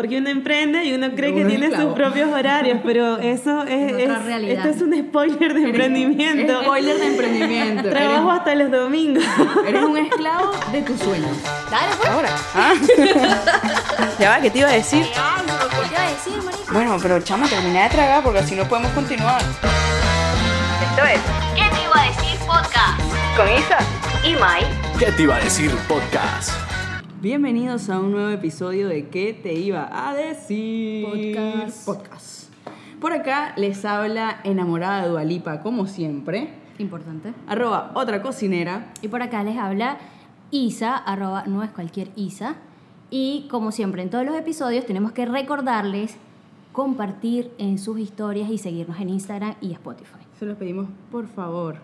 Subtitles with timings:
[0.00, 3.62] porque uno emprende y uno cree que Uno es tiene sus propios horarios, pero eso
[3.68, 4.66] es, Es otra es- realidad.
[4.66, 6.62] esto es un spoiler de emprendimiento.
[6.62, 7.88] Spoiler de emprendimiento.
[7.90, 9.22] Trabajo hasta los domingos.
[9.22, 11.36] Eres, eres un esclavo de tus sueños.
[11.70, 12.08] Dale, pues.
[12.08, 12.30] Ahora.
[12.54, 12.72] Ah.
[14.18, 15.04] ya va, ¿qué te iba a decir?
[15.04, 16.72] ¿Qué te iba a decir, marica?
[16.72, 19.42] Bueno, pero chama, termina de tragar porque así no podemos continuar.
[19.42, 21.20] Esto es
[21.54, 23.00] ¿Qué te iba a decir podcast?
[23.36, 23.78] con Isa.
[24.26, 24.62] Y Mai.
[24.98, 26.69] ¿Qué te iba a decir podcast?
[27.22, 31.04] Bienvenidos a un nuevo episodio de ¿Qué te iba a decir?
[31.04, 31.84] Podcast.
[31.84, 32.54] Podcast.
[32.98, 36.48] Por acá les habla enamorada de Dualipa, como siempre.
[36.78, 37.34] Importante.
[37.46, 38.90] Arroba otra cocinera.
[39.02, 39.98] Y por acá les habla
[40.50, 42.56] Isa, arroba no es cualquier Isa.
[43.10, 46.16] Y como siempre en todos los episodios tenemos que recordarles
[46.72, 50.20] compartir en sus historias y seguirnos en Instagram y Spotify.
[50.38, 51.76] Se los pedimos, por favor.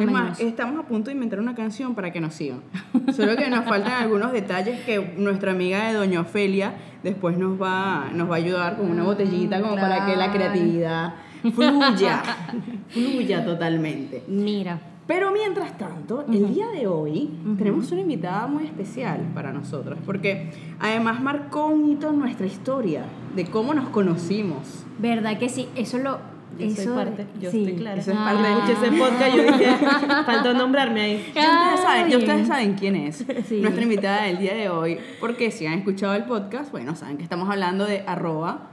[0.00, 2.60] Es más, estamos a punto de inventar una canción para que nos sigan.
[3.12, 8.10] Solo que nos faltan algunos detalles que nuestra amiga de Doña Ofelia después nos va,
[8.14, 10.32] nos va a ayudar con una botellita como para que la claro.
[10.32, 11.14] creatividad
[11.50, 12.22] fluya,
[12.88, 14.22] fluya totalmente.
[14.28, 19.98] Mira, Pero mientras tanto, el día de hoy tenemos una invitada muy especial para nosotros,
[20.06, 24.86] porque además marcó un hito en nuestra historia de cómo nos conocimos.
[24.98, 25.68] ¿verdad que sí?
[25.74, 26.31] Eso lo...
[26.58, 27.58] Yo eso, soy parte, yo sí.
[27.60, 28.00] estoy clara.
[28.00, 29.76] Eso es parte de- Escuché ese podcast, yo dije,
[30.26, 31.32] faltó nombrarme ahí.
[31.34, 33.60] Ya ustedes, saben, ya ustedes saben quién es Sí.
[33.60, 37.22] nuestra invitada del día de hoy, porque si han escuchado el podcast, bueno, saben que
[37.22, 38.68] estamos hablando de arroba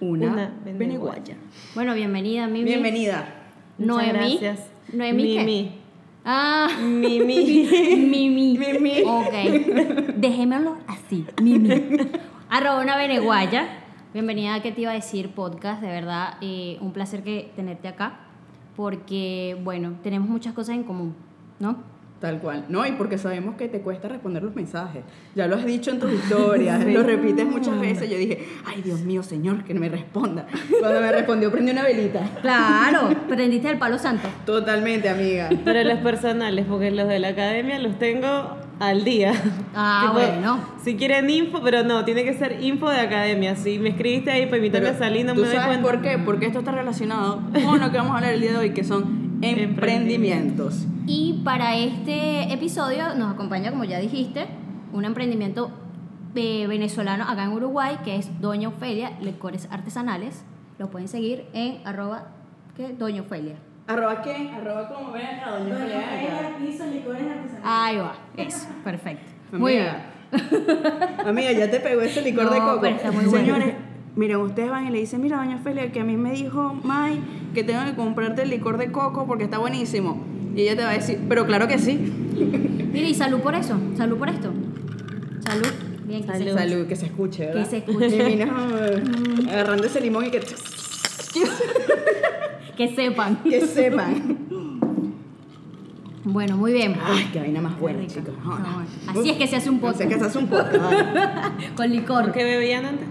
[0.00, 1.36] una, Una beneguaya.
[1.74, 2.64] Bueno, bienvenida, Mimi.
[2.64, 3.28] Bienvenida.
[3.78, 4.12] Noemí.
[4.38, 4.66] gracias.
[4.92, 5.44] Noemí, ¿qué?
[5.44, 5.72] Mimi.
[6.24, 7.68] Ah, Mimi.
[8.08, 8.58] Mimi.
[8.58, 9.02] Mimi.
[9.04, 10.14] Ok.
[10.16, 11.26] Dejémoslo así.
[11.42, 11.68] Mimi.
[12.50, 13.83] Arroba una beneguaya.
[14.14, 15.30] Bienvenida a ¿Qué te iba a decir?
[15.30, 15.82] Podcast.
[15.82, 18.20] De verdad, eh, un placer que tenerte acá.
[18.76, 21.16] Porque, bueno, tenemos muchas cosas en común,
[21.58, 21.78] ¿no?
[22.20, 22.64] Tal cual.
[22.68, 25.02] No, y porque sabemos que te cuesta responder los mensajes.
[25.34, 28.08] Ya lo has dicho en tus historias, lo repites muchas veces.
[28.08, 30.46] Yo dije, ay, Dios mío, señor, que me responda.
[30.78, 32.20] Cuando me respondió, prendí una velita.
[32.40, 34.28] Claro, prendiste el palo santo.
[34.46, 35.50] Totalmente, amiga.
[35.64, 39.32] Pero los personales, porque los de la academia los tengo al día.
[39.74, 40.58] Ah, bueno.
[40.82, 43.56] Si quieren info, pero no, tiene que ser info de academia.
[43.56, 45.90] Si me escribiste ahí para invitarme Pero, a salir, no ¿tú me doy sabes cuenta.
[45.90, 46.18] por qué?
[46.18, 48.84] Porque esto está relacionado con lo que vamos a hablar el día de hoy, que
[48.84, 50.86] son emprendimientos.
[51.06, 54.46] Y para este episodio nos acompaña, como ya dijiste,
[54.92, 55.70] un emprendimiento
[56.34, 60.44] eh, venezolano acá en Uruguay, que es Doña Ofelia, Licores Artesanales.
[60.78, 62.28] Lo pueden seguir en arroba
[62.76, 62.92] ¿qué?
[62.92, 63.56] Doña Ofelia.
[63.86, 64.50] ¿Arroba qué?
[64.56, 65.12] ¿Arroba cómo?
[65.12, 66.56] Ven acá, doña Juliana.
[67.62, 69.30] Ahí va, eso, perfecto.
[69.52, 69.86] Muy bien.
[69.88, 71.26] Amiga.
[71.28, 72.78] Amiga, ya te pegó ese licor de coco.
[72.80, 73.44] pero está muy bueno.
[73.46, 73.74] Señores,
[74.16, 77.20] miren, ustedes van y le dicen, mira, doña Felia, que a mí me dijo May
[77.54, 80.24] que tengo que comprarte el licor de coco porque está buenísimo.
[80.56, 81.92] Y ella te va a decir, pero claro que sí.
[82.92, 84.50] Mire, y salud por eso, salud por esto.
[85.46, 85.68] Salud.
[86.06, 86.54] Bien, que se- Salud.
[86.58, 87.64] Salud, que se escuche, ¿verdad?
[87.64, 88.16] Que se escuche.
[88.16, 88.46] Y vino
[88.78, 89.02] eh,
[89.50, 90.40] agarrando ese limón y que,
[92.76, 93.36] que sepan.
[93.44, 94.38] que sepan.
[96.24, 96.96] Bueno, muy bien.
[97.04, 98.34] Ay, qué vaina más buena, chicos.
[98.42, 98.86] No, bueno.
[99.08, 100.10] Así es que se hace un Así es podcast.
[100.10, 100.92] que se hace un podcast.
[101.76, 102.32] Con licor.
[102.32, 103.08] ¿Qué bebían antes?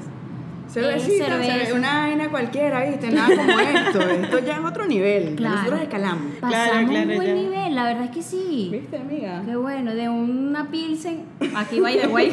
[0.68, 1.54] Cervecita, cerveza.
[1.54, 3.12] cerve- una vaina cualquiera, ¿viste?
[3.12, 4.02] Nada como esto.
[4.02, 5.36] Esto ya es otro nivel.
[5.36, 5.56] Claro.
[5.58, 6.34] Nosotros escalamos.
[6.42, 7.34] Pasamos Claro, un claro, buen ya.
[7.36, 8.70] nivel, la verdad es que sí.
[8.72, 9.44] ¿Viste, amiga?
[9.46, 11.26] Qué bueno, de una pilsen,
[11.56, 12.32] aquí by the way,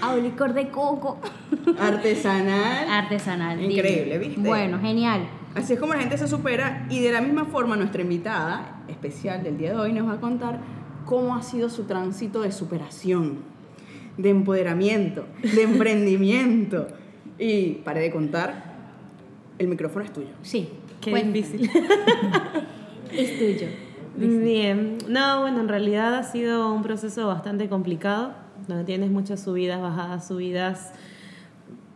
[0.00, 1.18] a un licor de coco
[1.78, 2.88] Artesanal.
[2.88, 3.60] artesanal.
[3.60, 4.18] Increíble.
[4.18, 4.40] ¿viste?
[4.40, 5.22] Bueno, genial.
[5.54, 9.42] Así es como la gente se supera y de la misma forma nuestra invitada especial
[9.42, 10.60] del día de hoy nos va a contar
[11.04, 13.38] cómo ha sido su tránsito de superación,
[14.16, 16.86] de empoderamiento, de emprendimiento.
[17.38, 18.64] Y paré de contar,
[19.58, 20.28] el micrófono es tuyo.
[20.42, 20.68] Sí.
[21.00, 21.32] Qué Cuéntame.
[21.32, 21.70] difícil.
[23.12, 23.66] Es tuyo.
[24.16, 28.34] Bien, no, bueno, en realidad ha sido un proceso bastante complicado,
[28.68, 30.92] donde tienes muchas subidas, bajadas, subidas,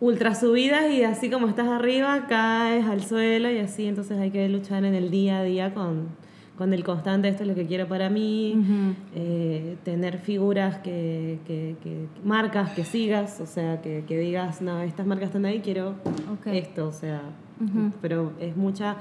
[0.00, 4.48] ultra subidas y así como estás arriba caes al suelo y así, entonces hay que
[4.48, 6.08] luchar en el día a día con,
[6.58, 8.54] con el constante, esto es lo que quiero para mí,
[9.14, 14.80] eh, tener figuras que, que- que- marcas que sigas, o sea, que, que digas, no,
[14.82, 15.94] estas marcas están ahí, quiero
[16.58, 17.22] esto, o sea,
[18.02, 18.96] pero es mucha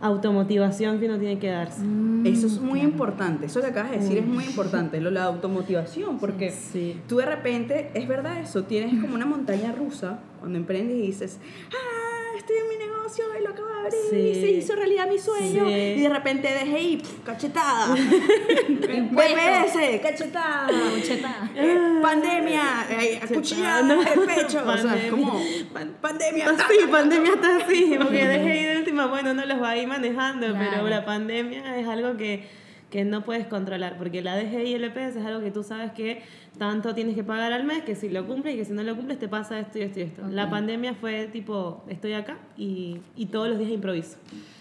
[0.00, 1.82] automotivación que uno tiene que darse.
[1.82, 5.24] Mm, Eso es muy importante, eso que acabas de decir es muy importante, lo la
[5.24, 7.00] automotivación, porque Sí.
[7.08, 11.38] tú de repente, es verdad eso, tienes como una montaña rusa cuando emprendes y dices,
[11.72, 13.94] ah, estoy en mi negocio y lo acabo de abrir
[14.30, 14.40] y Sí.
[14.40, 15.72] se hizo realidad mi sueño, Sí.
[15.72, 17.94] y de repente dejé y pff, cachetada,
[18.68, 21.50] BPS, cachetada, Concheta.
[21.54, 24.02] eh, pandemia, eh, acuchillada No.
[24.02, 25.10] en el pecho, o sea, Pandemia.
[25.10, 25.40] como
[25.72, 26.46] Pan- pandemia.
[26.68, 29.86] Sí, pandemia está así, porque dejé ir de última, bueno, no los va a ir
[29.88, 30.70] manejando, Claro.
[30.70, 32.46] pero la pandemia es algo que,
[32.90, 35.92] que no puedes controlar, porque la DGI y el EPS es algo que tú sabes
[35.92, 36.22] que
[36.58, 38.96] tanto tienes que pagar al mes, que si lo cumples y que si no lo
[38.96, 40.26] cumples te pasa esto y esto y esto.
[40.28, 44.16] La pandemia fue tipo, estoy acá y, y todos los días improviso.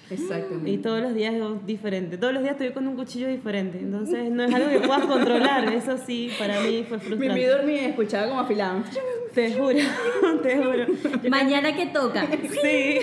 [0.09, 0.69] Exactamente.
[0.69, 2.17] Y todos los días es diferente.
[2.17, 3.79] Todos los días estoy con un cuchillo diferente.
[3.79, 5.71] Entonces no es algo que puedas controlar.
[5.73, 7.39] Eso sí, para mí fue Me frustrante.
[7.39, 8.83] vi dormir y escuchaba como afilaban.
[9.33, 9.77] Te juro,
[10.43, 10.85] te juro.
[11.23, 12.27] Yo Mañana que toca.
[12.61, 12.99] Sí,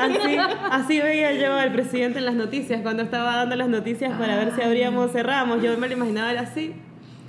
[0.00, 0.36] así,
[0.70, 4.54] así veía yo al presidente en las noticias, cuando estaba dando las noticias para ver
[4.54, 5.62] si abríamos o cerramos.
[5.62, 6.72] Yo me lo imaginaba así,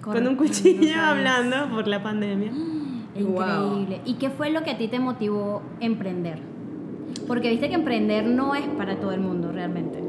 [0.01, 2.51] con un cuchillo no hablando por la pandemia.
[3.15, 4.01] Increíble.
[4.03, 6.54] ¿Y qué fue lo que a ti te motivó a emprender?
[7.27, 9.99] Porque viste que emprender no es para todo el mundo realmente.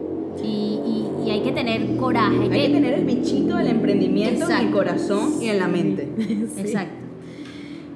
[0.43, 2.37] Y, y- y hay que tener coraje.
[2.53, 4.77] Hay que tener el bichito del emprendimiento en el Exacto.
[4.77, 6.09] corazón y en la mente.
[6.59, 6.95] Exacto.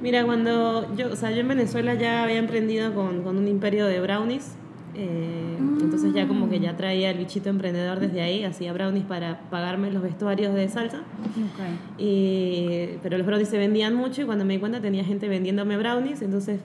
[0.03, 3.87] Mira, cuando yo, o sea, yo en Venezuela ya había emprendido con, con un imperio
[3.87, 4.53] de brownies.
[4.97, 9.41] eh, Entonces ya como que ya traía el bichito emprendedor desde ahí, hacía brownies para
[9.51, 10.99] pagarme los vestuarios de salsa.
[10.99, 12.01] Ok.
[12.01, 15.77] Y, pero los brownies se vendían mucho y cuando me di cuenta tenía gente vendiéndome
[15.77, 16.61] brownies, entonces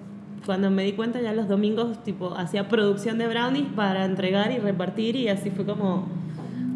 [0.46, 4.58] cuando me di cuenta ya los domingos tipo hacía producción de brownies para entregar y
[4.58, 6.08] repartir y así fue como,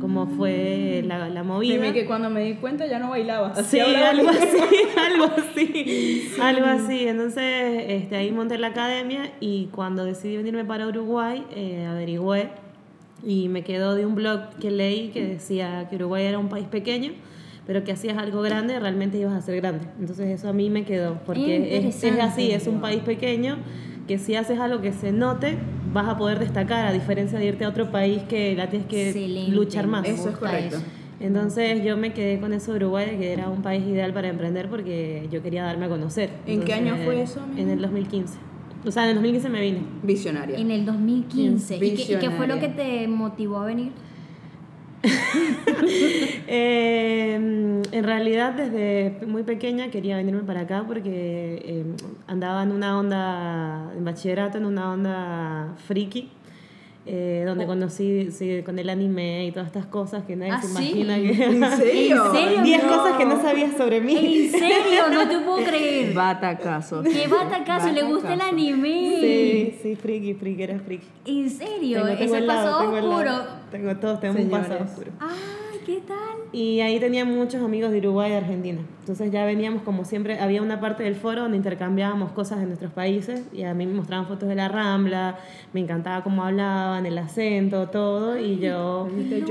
[0.01, 1.74] como fue la, la movida.
[1.74, 3.56] Dime que cuando me di cuenta ya no bailaba.
[3.63, 4.57] Sí, algo así,
[4.98, 7.07] algo así, algo así.
[7.07, 12.50] Entonces, este, ahí monté la academia y cuando decidí venirme para Uruguay, eh, averigüé
[13.24, 16.68] y me quedó de un blog que leí que decía que Uruguay era un país
[16.68, 17.12] pequeño,
[17.69, 19.86] pero que hacías algo grande, realmente ibas a ser grande.
[20.00, 23.57] Entonces eso a mí me quedó, porque es, es así, es un país pequeño
[24.07, 25.56] que si haces algo que se note,
[25.94, 29.10] vas a poder destacar, a diferencia de irte a otro país que la tienes que
[29.10, 29.51] Excelente.
[29.51, 30.07] luchar más.
[30.07, 30.77] Eso es correcto.
[30.77, 30.86] eso.
[31.19, 34.68] Entonces yo me quedé con eso de Uruguay, que era un país ideal para emprender
[34.68, 36.31] porque yo quería darme a conocer.
[36.48, 37.62] ¿En qué año fue eso, amiga?
[37.62, 38.39] En el 2015.
[38.83, 39.81] O sea, en el 2015 me vine.
[40.01, 40.57] Visionaria.
[40.57, 41.75] En el 2015.
[41.75, 43.01] ¿Y qué, y qué fue lo que Visionaria.
[43.01, 43.92] te motivó a venir?
[46.51, 51.86] Eh, en realidad desde muy pequeña quería venirme para acá porque eh,
[52.25, 56.30] andaba en una onda, en bachillerato, en una onda friki.
[57.11, 60.67] Eh, donde conocí sí, con el anime y todas estas cosas que nadie ¿Ah, se
[60.67, 60.73] sí?
[61.01, 62.25] imagina que ¿En serio?
[62.27, 62.61] ¿En serio?
[62.63, 62.89] 10 No.
[62.97, 64.15] cosas que no sabías sobre mí.
[64.15, 65.09] ¿En serio?
[65.11, 66.13] No te puedo creer.
[66.13, 67.01] Batacazo.
[67.01, 67.91] ¿Qué batacazo?
[67.91, 69.17] ¿Le gusta el anime?
[69.21, 71.07] Sí, sí, friki, friki, era friki.
[71.25, 72.03] ¿En serio?
[72.03, 73.25] Tengo- tengo Ese lado, pasado tengo oscuro.
[73.25, 73.47] lado.
[73.71, 75.11] Tengo todos, tengo un pasado oscuro.
[75.19, 76.38] Ay, ¿qué tal?
[76.51, 78.80] Y ahí tenía muchos amigos de Uruguay y de Argentina.
[79.00, 82.91] Entonces ya veníamos como siempre, había una parte del foro donde intercambiábamos cosas de nuestros
[82.94, 85.39] países y a mí me mostraban fotos de la Rambla,
[85.74, 88.38] me encantaba cómo hablaban, el acento, todo.
[88.38, 89.09] Y yo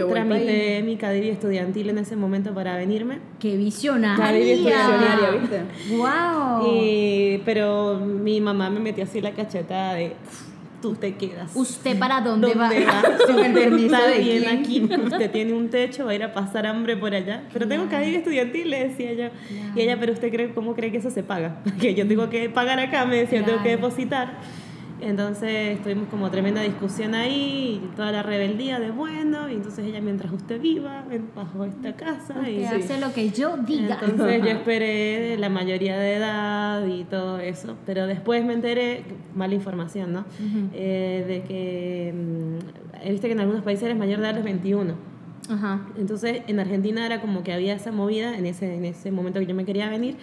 [0.08, 3.18] tramité mi cadiri estudiantil en ese momento para venirme.
[3.40, 4.54] ¡Qué visionaria!
[4.54, 5.62] Visionaria, ¿viste?
[5.96, 6.72] ¡Wow!
[6.72, 10.12] Y, pero mi mamá me metió así la cachetada de,
[10.80, 11.50] tú te quedas.
[11.54, 12.92] ¿Usted para dónde, ¿Dónde va?
[13.02, 13.02] va?
[13.26, 14.58] Con el permiso Está de bien quién.
[14.92, 17.44] aquí, usted tiene un techo, va a ir a pasar hambre por allá.
[17.52, 19.28] Pero tengo cadena estudiantil, le decía yo.
[19.74, 21.60] Y ella, pero usted cree, ¿cómo cree que eso se paga?
[21.64, 24.38] Porque yo tengo que pagar acá, me decía, tengo que depositar.
[25.00, 30.00] Entonces tuvimos como tremenda discusión ahí, y toda la rebeldía de bueno, y entonces ella,
[30.00, 31.04] mientras usted viva
[31.34, 33.98] bajo esta casa, y Usted hace lo que yo diga.
[34.02, 39.04] entonces yo esperé la mayoría de edad y todo eso, pero después me enteré,
[39.34, 40.24] mala información, ¿no?
[40.74, 44.94] Eh, de que, mm, viste que en algunos países eres mayor de edad los 21.
[45.48, 45.86] Ajá.
[45.96, 49.46] Entonces en Argentina era como que había esa movida en ese, en ese momento que
[49.46, 50.16] yo me quería venir.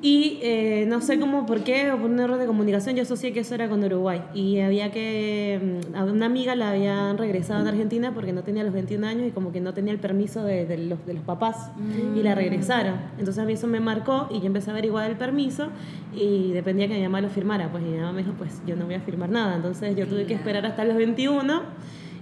[0.00, 3.32] Y eh, no sé cómo, por qué, o por un error de comunicación, yo asocié
[3.32, 4.22] que eso era con Uruguay.
[4.32, 5.80] Y había que.
[5.92, 9.26] mm, A una amiga la habían regresado en Argentina porque no tenía los 21 años
[9.26, 11.72] y como que no tenía el permiso de, de los, de los papás.
[12.16, 12.94] Y la regresaron.
[13.18, 15.68] Entonces a mí eso me marcó y yo empecé a averiguar el permiso
[16.14, 17.68] y dependía que mi mamá lo firmara.
[17.72, 19.56] Pues mi mamá me dijo: Pues yo no voy a firmar nada.
[19.56, 21.62] Entonces yo tuve que esperar hasta los 21.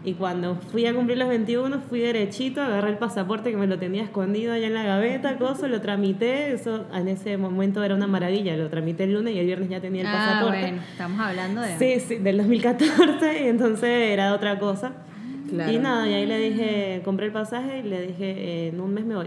[0.07, 3.77] Y cuando fui a cumplir los 21, fui derechito, agarré el pasaporte que me lo
[3.79, 6.53] tenía escondido allá en la gaveta, cosa, lo tramité.
[6.53, 8.57] Eso en ese momento era una maravilla.
[8.57, 10.61] Lo tramité el lunes y el viernes ya tenía el Ah, pasaporte.
[10.61, 11.77] bueno, estamos hablando de...
[11.79, 14.93] Sí, sí, del 2014, y entonces era otra cosa.
[15.51, 15.73] Claro.
[15.73, 18.95] Y nada, y ahí le dije, compré el pasaje y le dije, eh, en un
[18.95, 19.27] mes me voy.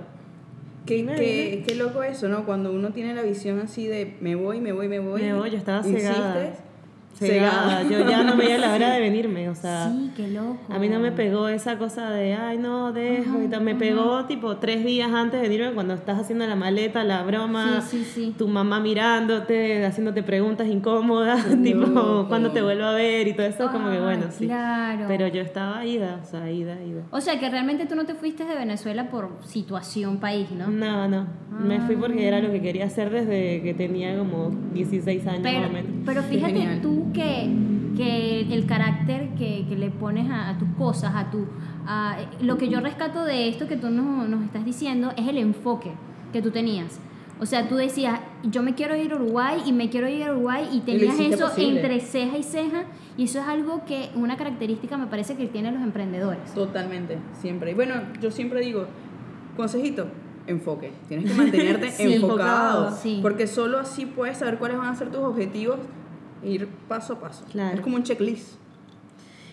[0.86, 2.46] Qué, qué, qué loco eso, ¿no?
[2.46, 5.22] Cuando uno tiene la visión así de me voy, me voy, me voy.
[5.22, 6.14] Me voy, yo estaba insistes,
[7.16, 7.84] cegada.
[7.90, 9.90] Yo ya no veía la hora de venirme, o sea.
[9.92, 10.58] Sí, qué loco.
[10.70, 13.62] A mí no me pegó esa cosa de, ay, no, dejo y tal.
[13.62, 17.82] Me pegó tipo tres días antes de venirme cuando estás haciendo la maleta, la broma,
[17.82, 18.36] Sí, sí, sí.
[18.38, 22.28] tu mamá mirándote, haciéndote preguntas incómodas, tipo, loco.
[22.30, 24.46] cuando te vuelvo a ver y todo eso, como que bueno, sí.
[24.46, 25.06] claro.
[25.08, 27.02] Pero yo estaba ida, o sea, ida, ida.
[27.12, 30.68] O sea, que realmente tú no te fuiste de Venezuela por situación país, ¿no?
[30.68, 35.28] No, no, me fui porque era lo que quería hacer desde que tenía como 16
[35.28, 35.92] años más Pero, o menos.
[36.06, 36.82] pero fíjate genial.
[37.14, 37.50] Tú que,
[37.98, 41.46] que el carácter que, que le pones a, a tus cosas, a tu...
[41.88, 45.38] a- lo que yo rescato de esto que tú nos, nos estás diciendo es el
[45.38, 45.92] enfoque
[46.34, 47.00] que tú tenías.
[47.42, 50.32] O sea, tú decías, yo me quiero ir a Uruguay y me quiero ir a
[50.34, 51.80] Uruguay y tenías hiciste eso posible.
[51.82, 52.84] entre ceja y ceja
[53.18, 56.54] y eso es algo que, una característica me parece que tienen los emprendedores.
[56.54, 57.72] Totalmente, siempre.
[57.72, 58.86] Y bueno, yo siempre digo,
[59.56, 60.08] consejito,
[60.48, 60.92] enfoque.
[61.08, 62.14] Tienes que mantenerte Sí.
[62.16, 62.80] enfocado.
[62.88, 63.20] Enfocado, sí.
[63.22, 65.78] Porque solo así puedes saber cuáles van a ser tus objetivos
[66.44, 67.46] ir paso a paso.
[67.52, 67.76] Claro.
[67.76, 68.56] Es como un checklist.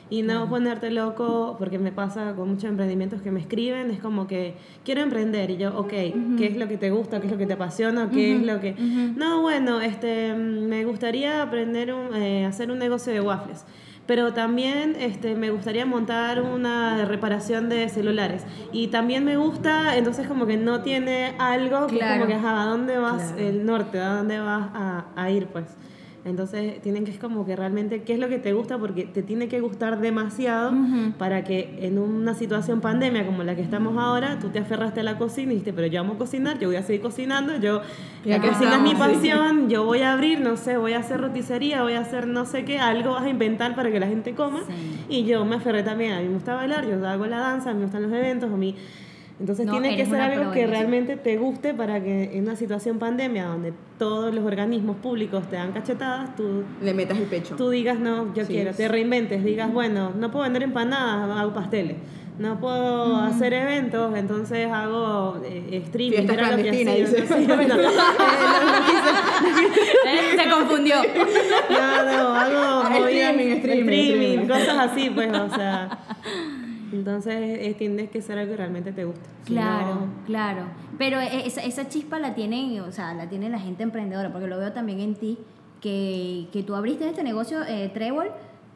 [0.08, 4.28] Y no ponerte loco, porque me pasa con muchos emprendimientos que me escriben, es como
[4.28, 5.88] que quiero emprender y yo, ok,
[6.38, 7.18] ¿qué es lo que te gusta?
[7.18, 8.08] ¿Qué es lo que te apasiona?
[8.08, 8.74] ¿Qué es lo que...?
[9.16, 13.64] No, bueno, este, me gustaría aprender un, eh, hacer un negocio de waffles.
[14.06, 18.44] Pero también este, me gustaría montar una reparación de celulares.
[18.72, 22.20] Y también me gusta, entonces como que no tiene algo que es Claro.
[22.20, 23.48] como que, ajá, ¿a dónde vas Claro.
[23.48, 23.98] el norte?
[23.98, 25.48] ¿A dónde vas a, a ir?
[25.48, 25.64] Pues
[26.26, 29.22] entonces tienen que es como que realmente qué es lo que te gusta porque te
[29.22, 30.72] tiene que gustar demasiado
[31.18, 35.02] para que en una situación pandemia como la que estamos ahora, tú te aferraste a
[35.04, 37.80] la cocina y dijiste, pero yo amo cocinar, yo voy a seguir cocinando, yo
[38.24, 38.96] la cocina es mi sí.
[38.96, 42.44] pasión, yo voy a abrir, no sé, voy a hacer roticería, voy a hacer no
[42.44, 44.60] sé qué, algo vas a inventar para que la gente coma.
[44.66, 45.04] Sí.
[45.08, 47.72] Y yo me aferré también, a mí me gusta bailar, yo hago la danza, a
[47.72, 48.74] mí me gustan los eventos, a mí...
[49.38, 52.98] Entonces No, tiene que ser algo que realmente te guste para que en una situación
[52.98, 57.54] pandemia donde todos los organismos públicos te dan cachetadas, tú, Le metas el pecho.
[57.54, 58.54] tú digas, no, yo Sí.
[58.54, 61.96] quiero, te reinventes, digas, bueno, no puedo vender empanadas, hago pasteles.
[62.38, 66.18] No puedo hacer eventos, entonces hago eh, streaming.
[66.30, 67.18] Era lo que clandestinas, hacía, dice.
[67.22, 67.74] entonces, bueno,
[70.36, 70.96] Se confundió.
[71.70, 74.48] no, no, hago Ah, movidas- streaming, streaming, streaming.
[74.48, 75.98] cosas así, pues, o sea.
[76.92, 79.20] Entonces eh, tienes que ser algo que realmente te guste.
[79.44, 80.62] Si Claro, no- claro.
[80.98, 84.46] Pero e- esa, esa chispa la tienen, o sea, la tiene la gente emprendedora, porque
[84.46, 85.38] lo veo también en ti,
[85.80, 88.28] que, que tú abriste este negocio, eh, Trébol,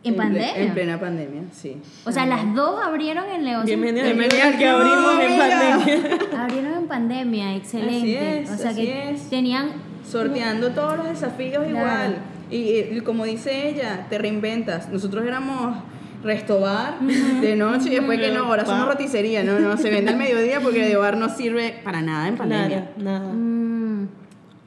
[0.02, 0.56] en pandemia.
[0.56, 1.76] En plena pandemia, sí.
[2.06, 3.66] O sea, las dos abrieron el negocio.
[3.66, 5.76] Bienvenido al que al club, abrimos en amiga.
[5.78, 6.42] pandemia.
[6.42, 8.40] Abrieron en pandemia, excelente.
[8.42, 9.28] es, o sea así que es.
[9.30, 9.68] tenían
[10.08, 11.68] Sorteando todos los desafíos Claro.
[11.70, 12.16] igual.
[12.50, 14.88] Y, y como dice ella, te reinventas.
[14.88, 15.76] Nosotros éramos
[16.22, 19.42] restobar de noche y después que no, ahora somos roticería.
[19.42, 22.90] No, no, se vende al mediodía porque de bar no sirve para nada en pandemia.
[22.96, 23.32] Nada, nada.
[23.32, 24.08] Mm,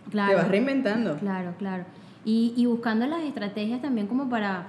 [0.09, 0.29] claro.
[0.29, 1.17] Te vas reinventando.
[1.17, 1.85] Claro, claro.
[2.25, 4.67] Y, y buscando las estrategias también como para,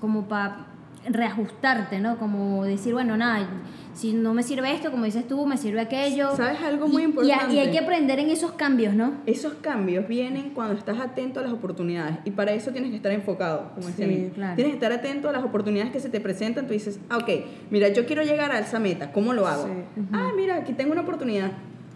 [0.00, 0.73] como para
[1.08, 2.16] reajustarte, ¿no?
[2.18, 3.46] Como decir, bueno, nada,
[3.94, 6.34] si no me sirve esto, como dices tú, me sirve aquello.
[6.36, 7.54] ¿Sabes algo muy Y- importante?
[7.54, 9.12] Y, hay que aprender en esos cambios, ¿no?
[9.26, 13.12] Esos cambios vienen cuando estás atento a las oportunidades y para eso tienes que estar
[13.12, 14.30] enfocado, como decía Sí, a mí.
[14.34, 14.54] claro.
[14.56, 16.66] Tienes que estar atento a las oportunidades que se te presentan.
[16.66, 17.28] Tú dices, ah, ok,
[17.70, 19.64] mira, yo quiero llegar a esa meta, ¿cómo lo hago?
[19.66, 20.02] Sí.
[20.12, 21.52] Ah, mira, aquí tengo una oportunidad,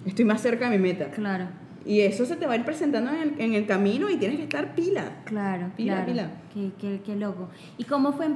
[0.06, 1.06] estoy más cerca de mi meta.
[1.10, 1.46] Claro,
[1.88, 4.36] Y eso se te va a ir presentando en el, en el camino y tienes
[4.36, 5.22] que estar pila.
[5.24, 6.06] claro, Pila, claro.
[6.06, 6.30] pila.
[6.52, 7.48] Qué, qué- qué loco.
[7.78, 8.26] ¿Y cómo fue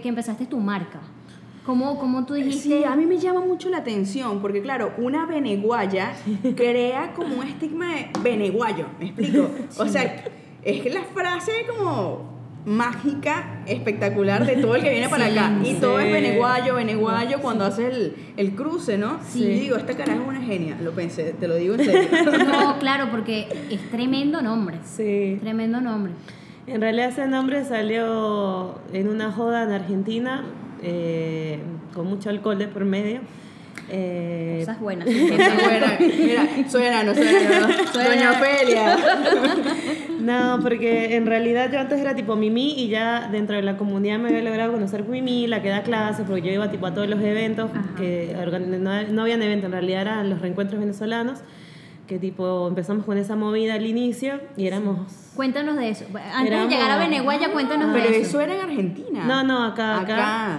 [0.00, 1.00] que empezaste tu marca?
[1.66, 2.60] ¿Cómo, cómo tú dijiste?
[2.62, 6.12] Sí, a mí me llama mucho la atención porque, claro, una beneguaya
[6.56, 9.50] crea como un estigma de beneguayo, ¿me explico?
[9.78, 10.24] O sea,
[10.62, 15.52] es que la frase como mágica, espectacular de todo el que viene para Sí, acá.
[15.64, 16.06] Y todo sí.
[16.06, 19.18] es beneguayo, beneguayo cuando haces el, el cruce, ¿no?
[19.26, 19.44] Sí.
[19.44, 22.08] Y digo, esta cara es una genia, lo pensé, te lo digo en serio.
[22.50, 24.78] No, claro, porque es tremendo nombre.
[24.84, 25.38] Sí.
[25.40, 26.12] Tremendo nombre.
[26.66, 30.44] En realidad ese nombre salió en una joda en Argentina,
[30.82, 31.58] eh,
[31.94, 33.20] con mucho alcohol de por medio.
[33.92, 35.08] Eh, Cosas buenas.
[35.08, 35.98] Esta buena.
[36.00, 37.68] Mira, soy enano, soy enano.
[37.92, 38.30] Soy Doña.
[38.32, 38.96] Ofelia.
[40.20, 44.18] No, porque en realidad yo antes era tipo Mimi y ya dentro de la comunidad
[44.18, 47.08] me había logrado conocer Mimi, la que da clases, porque yo iba tipo a todos
[47.08, 47.94] los eventos, Ajá.
[47.96, 48.36] que
[48.78, 51.38] no, no habían eventos, en realidad eran los reencuentros venezolanos,
[52.06, 55.10] que tipo empezamos con esa movida al inicio y éramos...
[55.34, 56.04] Cuéntanos de eso.
[56.34, 59.24] Antes Éramos- de llegar a Beneguaya, cuéntanos Pero de eso era en Argentina.
[59.24, 60.14] No, no, acá, acá.
[60.54, 60.58] Acá.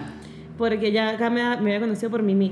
[0.57, 2.51] Porque ya acá me, me había conocido por Mimi.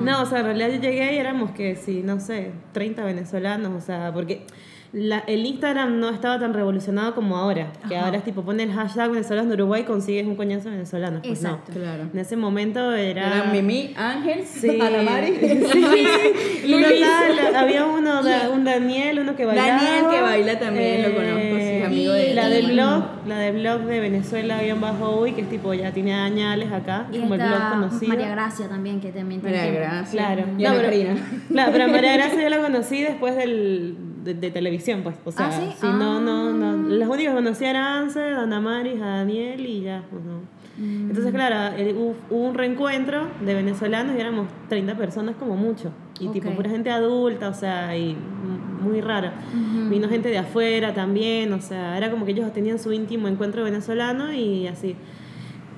[0.00, 3.72] No, o sea, en realidad yo llegué y éramos que, sí, no sé, 30 venezolanos,
[3.72, 4.44] o sea, porque
[4.92, 8.06] la- el Instagram no estaba tan revolucionado como ahora, que Ajá.
[8.06, 11.20] ahora es tipo, pone el hashtag venezolanos de Uruguay y consigues un coñazo de venezolanos.
[11.26, 11.72] Pues Exacto.
[11.74, 11.80] no.
[11.80, 12.02] Claro.
[12.12, 13.26] En ese momento era...
[13.26, 14.68] Eran Mimi, Ángel, Sí.
[14.80, 15.32] Ana Mari.
[16.68, 19.68] Y total, había uno, da- un Daniel, uno que bailaba.
[19.82, 22.52] Daniel que baila también, lo conozco, sí, es amigo de la él.
[22.52, 26.14] del blog, la del blog de Venezuela bien bajo uy, que es tipo, ya tiene
[26.14, 28.08] añales acá, Y como el blog conocido.
[28.08, 29.72] María Gracia también, que también tiene María.
[29.80, 30.10] Gracia.
[30.18, 30.44] Claro.
[30.58, 31.20] Y No, pero-.
[31.48, 33.96] Claro, pero María Gracia yo la conocí después del,
[34.28, 35.16] de, de televisión, pues.
[35.24, 35.66] O sea, ¿Ah, sí?
[35.80, 36.52] sí, no, no, Ah.
[36.76, 36.88] no.
[36.88, 40.38] Las únicas que conocía eran Anse, Ana Maris, a Daniel y ya, pues no.
[40.78, 41.08] Mm.
[41.10, 45.90] Entonces, claro, el- hubo, un reencuentro de venezolanos y éramos 30 personas como mucho.
[46.20, 48.16] Y tipo, pura gente adulta, o sea, y
[48.80, 49.32] muy rara.
[49.90, 53.64] Vino gente de afuera también, o sea, era como que ellos tenían su íntimo encuentro
[53.64, 54.94] venezolano y así.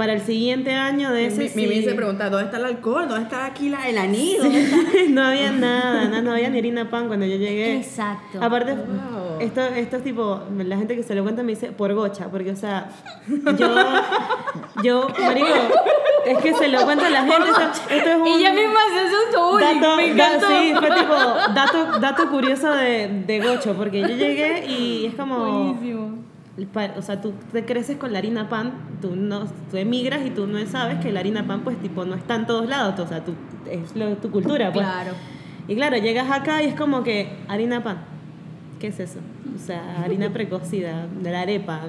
[0.00, 3.06] Para el siguiente año de ese Mi, mi, sí- se pregunta, ¿dónde está el alcohol?
[3.06, 4.44] ¿Dónde está aquí la, el está?
[5.10, 7.76] no había nada, no, no había ni harina pan cuando yo llegué.
[7.76, 8.38] Exacto.
[8.42, 9.40] Aparte, Wow.
[9.40, 12.50] esto, esto es tipo, la gente que se lo cuenta me dice por gocha, porque
[12.50, 12.88] o sea,
[13.58, 13.74] yo,
[14.82, 15.46] yo, marico,
[16.24, 18.26] es que se lo cuenta la gente, esto, esto es un...
[18.26, 19.04] Ella misma se
[19.50, 21.14] bullying, Dato, me da- sí, fue tipo
[21.54, 25.40] dato, dato curioso de, de Gocho, porque yo llegué y es como...
[25.40, 26.29] Buenísimo.
[26.96, 30.46] O sea, tú te creces con la harina pan, tú, no, tú emigras y tú
[30.46, 33.24] no sabes que la harina pan, pues, tipo, no está en todos lados, o sea,
[33.24, 33.34] tú,
[33.70, 34.84] es lo- tu cultura, pues.
[34.86, 35.12] Claro.
[35.68, 37.98] Y claro, llegas acá y es como que harina pan.
[38.80, 39.18] ¿Qué es eso?
[39.54, 41.82] O sea, harina precocida, de la arepa.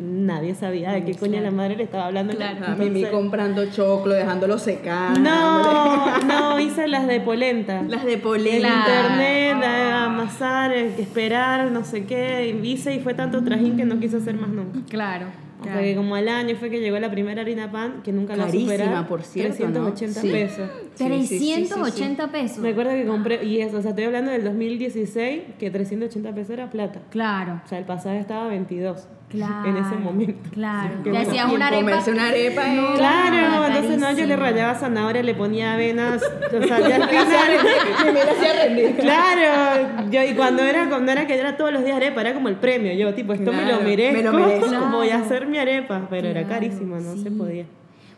[0.00, 2.34] Nadie sabía de qué coño la madre le estaba hablando.
[2.34, 2.64] Claro.
[2.66, 5.20] A Mimi comprando choclo, dejándolo secar.
[5.20, 7.82] No, no, hice las de polenta.
[7.82, 8.58] Las de En polenta.
[8.58, 9.12] Claro.
[9.12, 12.58] internet, a amasar, eh, esperar, no sé qué.
[12.58, 14.78] y Hice y fue tanto trajín que no quise hacer más nunca.
[14.88, 15.26] Claro.
[15.62, 15.80] Claro.
[15.80, 18.72] que como al año fue que llegó la primera harina pan, que nunca la Carísima,
[18.72, 19.02] superé.
[19.08, 19.92] por cierto, ¿no?
[19.92, 20.30] 380 Sí.
[20.30, 20.70] pesos.
[20.94, 21.54] Sí, sí, sí, sí, sí.
[21.54, 22.58] 380 pesos.
[22.58, 26.50] Me acuerdo que compré, y eso, o sea, estoy hablando del 2016, que 380 pesos
[26.50, 27.00] era plata.
[27.10, 27.60] Claro.
[27.64, 29.68] O sea, el pasaje estaba a 22 Claro.
[29.68, 30.50] en ese momento.
[30.50, 30.94] Claro.
[31.04, 31.28] Te bueno.
[31.28, 31.82] hacías una arepa.
[31.82, 36.20] comerse una arepa es- Claro, Ah, entonces no, yo le rayaba zanahoria, le ponía avenas,
[36.22, 38.96] o sea, ya al final-.
[38.98, 42.48] Claro, yo y cuando era cuando era que era todos los días arepa, era como
[42.48, 44.66] el premio, yo tipo, esto me lo Claro, merezco, me lo merezco.
[44.90, 45.24] voy a Claro.
[45.24, 47.30] hacer mi arepa, pero era Claro, carísimo, no se sí.
[47.30, 47.64] podía.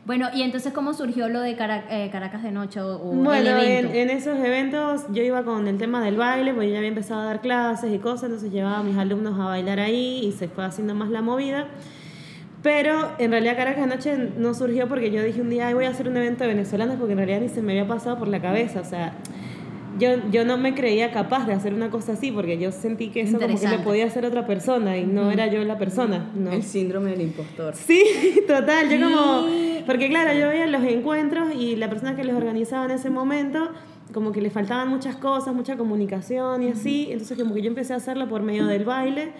[0.05, 3.33] Bueno, y entonces, ¿cómo surgió lo de Cara- eh, Caracas de Noche o, o Bueno,
[3.33, 3.95] el en, evento?
[3.97, 7.21] en esos eventos yo iba con el tema del baile, porque yo ya había empezado
[7.21, 10.49] a dar clases y cosas, entonces llevaba a mis alumnos a bailar ahí y se
[10.49, 11.69] fue haciendo más la movida.
[12.65, 15.91] Pero en realidad Caracas Noche no surgió porque yo dije un día, "Ay, voy a
[15.91, 18.41] hacer un evento de venezolanos porque en realidad ni se me había pasado por la
[18.41, 19.13] cabeza, o sea,
[19.99, 23.23] yo, yo no me creía capaz de hacer una cosa así porque yo sentí que
[23.23, 26.53] eso como que lo podía hacer otra persona y no era yo la persona, ¿no?
[26.53, 27.75] El síndrome del impostor.
[27.75, 28.03] Sí,
[28.47, 29.47] total, yo como,
[29.87, 33.71] porque claro, yo veía los encuentros y la persona que los organizaba en ese momento,
[34.13, 37.93] como que le faltaban muchas cosas, mucha comunicación y así, entonces como que yo empecé
[37.95, 39.33] a hacerlo por medio del baile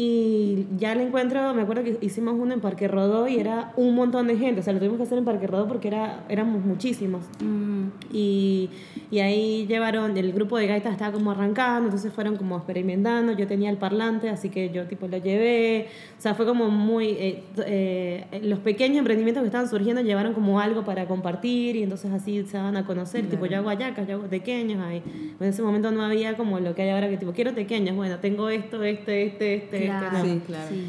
[0.00, 3.96] y ya el encuentro, me acuerdo que hicimos uno en Parque Rodó y era un
[3.96, 6.64] montón de gente, o sea, lo tuvimos que hacer en Parque Rodó porque era, éramos
[6.64, 7.24] muchísimos.
[7.40, 8.70] Mm, Y,
[9.10, 13.48] y ahí llevaron, el grupo de gaitas estaba como arrancando, entonces fueron como experimentando, yo
[13.48, 17.42] tenía el parlante, así que yo tipo lo llevé, o sea, fue como muy, eh,
[17.66, 22.44] eh, los pequeños emprendimientos que estaban surgiendo llevaron como algo para compartir y entonces así
[22.44, 25.02] se van a conocer, tipo yo hago ayacas, yo hago pequeños, ahí.
[25.40, 28.18] en ese momento no había como lo que hay ahora que tipo, quiero pequeños, bueno,
[28.20, 29.87] tengo esto, este, este, este.
[29.88, 30.24] No.
[30.24, 30.68] Sí, claro.
[30.70, 30.84] sí.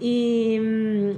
[0.00, 1.10] Y, mm,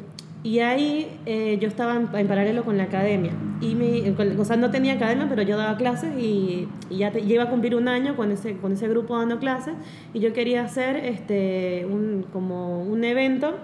[0.45, 3.33] y ahí eh, yo estaba en, en paralelo con la academia.
[3.61, 7.11] Y me, con- o sea, no tenía academia, pero yo daba clases y, y ya,
[7.11, 9.75] te- ya iba a cumplir un año con ese, con ese grupo dando clases.
[10.15, 13.57] Y yo quería hacer este, un, como un evento,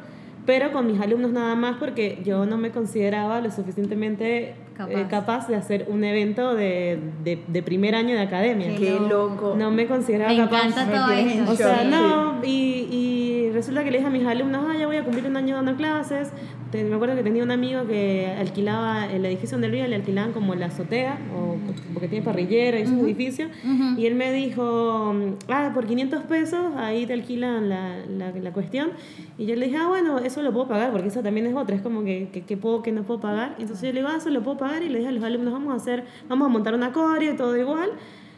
[0.46, 4.92] pero con mis alumnos nada más, porque yo no me consideraba lo suficientemente Capaz.
[4.92, 8.66] capaz, capaz de hacer un evento de, de, de primer año de academia.
[8.76, 9.54] Qué Qué loco.
[9.56, 10.66] No me consideraba Me capaz.
[10.66, 11.52] encanta Me todo esto.
[11.52, 11.88] O sea, Sí.
[11.88, 13.33] no, y, y
[13.64, 15.74] resulta que le dije a mis alumnos, ah, ya voy a cumplir un año dando
[15.76, 16.30] clases.
[16.70, 20.32] Te- me acuerdo que tenía un amigo que alquilaba el edificio donde vivía, le alquilaban
[20.32, 21.56] como la azotea, o,
[21.92, 23.50] porque tiene parrillera y esos edificios.
[23.64, 23.98] Ujú.
[24.00, 25.14] Y él me dijo,
[25.48, 28.90] ah, por 500 pesos, ahí te alquilan la, la, la cuestión.
[29.38, 31.74] Y yo le dije, ah, bueno, eso lo puedo pagar, porque eso también es otra,
[31.76, 33.54] es como que, que, que puedo, que no puedo pagar.
[33.58, 35.52] Entonces yo le digo, ah, eso lo puedo pagar, y le dije a los alumnos,
[35.52, 37.90] vamos a hacer, vamos a montar una coreo, todo igual.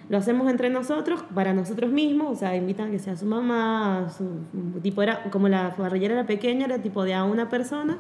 [0.08, 4.08] Lo hacemos entre nosotros, para nosotros mismos, o sea, invitan a que sea su mamá,
[4.16, 7.98] su tipo era, como la parrillera era pequeña, era tipo de a una persona.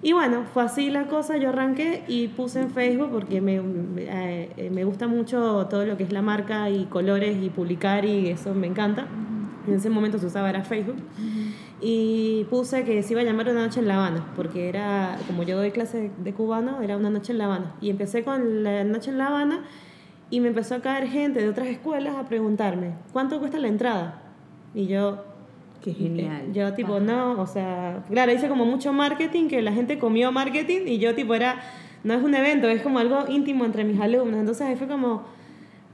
[0.00, 4.04] Y bueno, fue así la cosa, yo arranqué y puse en Facebook porque me, me,
[4.04, 8.28] eh, me gusta mucho todo lo que es la marca y colores y publicar y
[8.28, 9.06] eso me encanta.
[9.66, 10.96] En ese momento se usaba era Facebook.
[11.80, 15.42] Y puse que se iba a llamar Una Noche en La Habana, porque era, como
[15.42, 17.74] yo doy clase de cubano, era Una Noche en La Habana.
[17.80, 19.64] Y empecé con la Noche en La Habana
[20.34, 24.20] y me empezó a caer gente de otras escuelas a preguntarme, ¿cuánto cuesta la entrada?
[24.74, 25.24] Y yo,
[25.80, 26.52] Qué genial.
[26.52, 30.88] yo tipo, no, o sea, claro, hice como mucho marketing, que la gente comió marketing
[30.88, 31.60] y yo tipo era,
[32.02, 34.40] no es un evento, es como algo íntimo entre mis alumnos.
[34.40, 35.22] Entonces ahí fue como,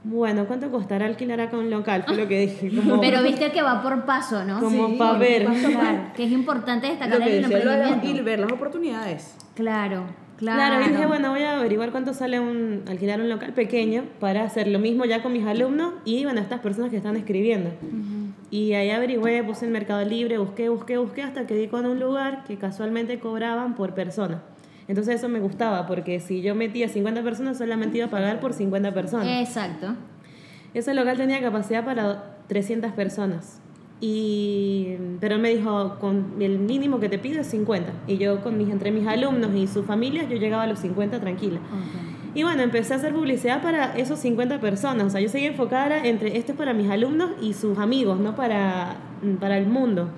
[0.03, 2.03] bueno, ¿cuánto costará alquilar acá un local?
[2.07, 2.71] Fue lo que dije.
[2.75, 4.59] Como, Pero viste que va por paso, ¿no?
[4.59, 5.45] Como Sí, pa' ver.
[5.45, 9.37] Claro, que es importante Lo destacar que el decía, lo y ver las oportunidades.
[9.53, 10.05] Claro,
[10.41, 10.75] claro.
[10.75, 14.43] Claro, y dije, bueno, voy a averiguar cuánto sale un, alquilar un local pequeño para
[14.43, 17.69] hacer lo mismo ya con mis alumnos y, bueno, estas personas que están escribiendo.
[18.49, 21.99] Y ahí averigüé, puse en Mercado Libre, busqué, busqué, busqué, hasta que di con un
[21.99, 24.41] lugar que casualmente cobraban por persona.
[24.87, 28.53] Entonces eso me gustaba, porque si yo metía 50 personas, solamente iba a pagar por
[28.53, 29.47] 50 personas.
[29.47, 29.95] Exacto.
[30.73, 33.60] Ese local tenía capacidad para 300 personas.
[34.03, 37.93] Y, pero él me dijo, con el mínimo que te pido es 50.
[38.07, 41.19] Y yo con mis, entre mis alumnos y sus familias, yo llegaba a los 50
[41.19, 41.59] tranquila.
[42.33, 45.05] Y bueno, empecé a hacer publicidad para esos 50 personas.
[45.05, 48.35] O sea, yo seguía enfocada entre esto es para mis alumnos y sus amigos, no
[48.35, 48.95] para,
[49.39, 50.09] para el mundo.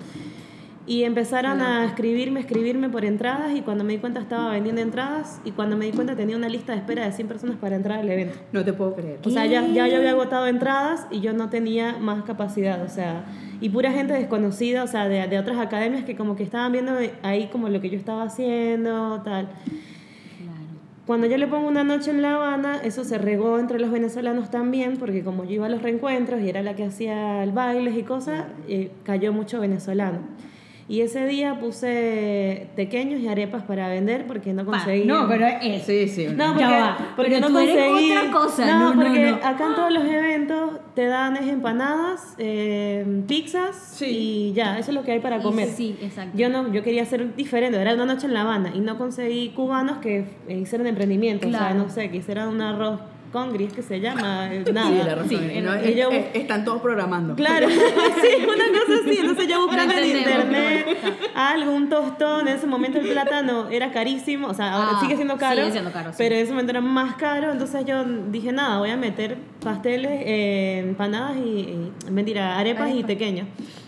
[0.85, 5.39] Y empezaron a escribirme, escribirme por entradas y cuando me di cuenta estaba vendiendo entradas
[5.45, 7.99] y cuando me di cuenta tenía una lista de espera de 100 personas para entrar
[7.99, 8.37] al evento.
[8.51, 9.19] No te puedo creer.
[9.23, 12.89] O sea, ya, ya yo había agotado entradas y yo no tenía más capacidad, o
[12.89, 13.23] sea,
[13.61, 16.97] y pura gente desconocida, o sea, de, de otras academias que como que estaban viendo
[17.21, 19.47] ahí como lo que yo estaba haciendo, tal.
[21.05, 24.49] Cuando yo le pongo una noche en La Habana, eso se regó entre los venezolanos
[24.49, 27.97] también, porque como yo iba a los reencuentros y era la que hacía el bailes
[27.97, 30.19] y cosas, eh, cayó mucho venezolano.
[30.89, 35.05] Y ese día puse pequeños y arepas para vender porque no conseguí.
[35.05, 35.83] No, pero es.
[35.83, 36.27] Sí, sí.
[36.35, 38.11] No, porque, Ya va, porque pero no tú eres conseguí.
[38.17, 38.65] otra cosa.
[38.65, 39.35] No, No, no, porque no.
[39.37, 44.05] acá en todos los eventos te dan es empanadas, eh, pizzas Sí.
[44.49, 45.69] y ya, eso es lo que hay para comer.
[45.69, 46.37] Sí, exacto.
[46.37, 49.49] Yo no, yo quería hacer diferente, era una noche en La Habana y no conseguí
[49.49, 51.75] cubanos que eh, hicieran emprendimiento, o sea, Claro.
[51.75, 52.99] no sé, que hicieran un arroz
[53.33, 54.87] con gris que se llama, nada.
[54.87, 55.27] Sí, la razón.
[55.29, 57.35] Sí, no, y es- están todos programando.
[57.35, 57.67] Claro,
[58.21, 59.17] sí, una cosa así.
[59.19, 60.97] Entonces yo buscando en internet
[61.35, 62.47] algo, un tostón.
[62.47, 65.59] En ese momento el plátano era carísimo, o sea, ahora Ah, sigue siendo caro.
[65.61, 66.15] sigue siendo caro, sí.
[66.19, 67.51] Pero en ese momento era más caro.
[67.51, 71.49] Entonces yo dije, nada, voy a meter pasteles, eh, empanadas y,
[72.07, 73.47] y- mentira, arepas y pequeños.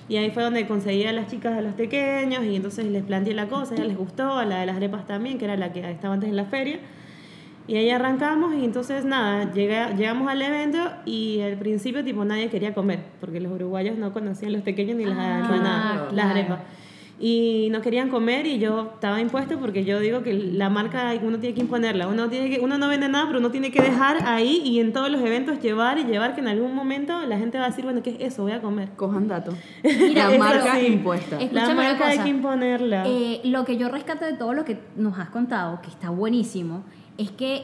[0.09, 3.33] Y ahí fue donde conseguí a las chicas de los pequeños y entonces les planteé
[3.33, 5.71] la cosa, a ellas les gustó, a la de las arepas también, que era la
[5.73, 6.79] que estaba antes en la feria.
[7.67, 12.49] Y ahí arrancamos y entonces nada, llega- llegamos al evento y al principio tipo nadie
[12.49, 16.29] quería comer, porque los uruguayos no conocían los pequeños ni las Ah, empanadas, las claro.
[16.29, 16.59] arepas.
[17.17, 21.39] Y no querían comer y yo estaba impuesto porque yo digo que la marca uno
[21.39, 24.17] tiene que imponerla, uno, tiene que, uno no vende nada, pero uno tiene que dejar
[24.27, 27.57] ahí y en todos los eventos llevar y llevar que en algún momento la gente
[27.57, 28.43] va a decir, bueno, ¿qué es eso?
[28.43, 28.89] Voy a comer.
[28.97, 29.55] Cojan datos.
[29.81, 30.87] Mira, la marca sí.
[30.87, 31.37] impuesta.
[31.41, 33.03] Es- La Escúchame una marca hay que imponerla.
[33.07, 36.83] Eh, lo que yo rescato de todo lo que nos has contado, que está buenísimo,
[37.17, 37.63] es que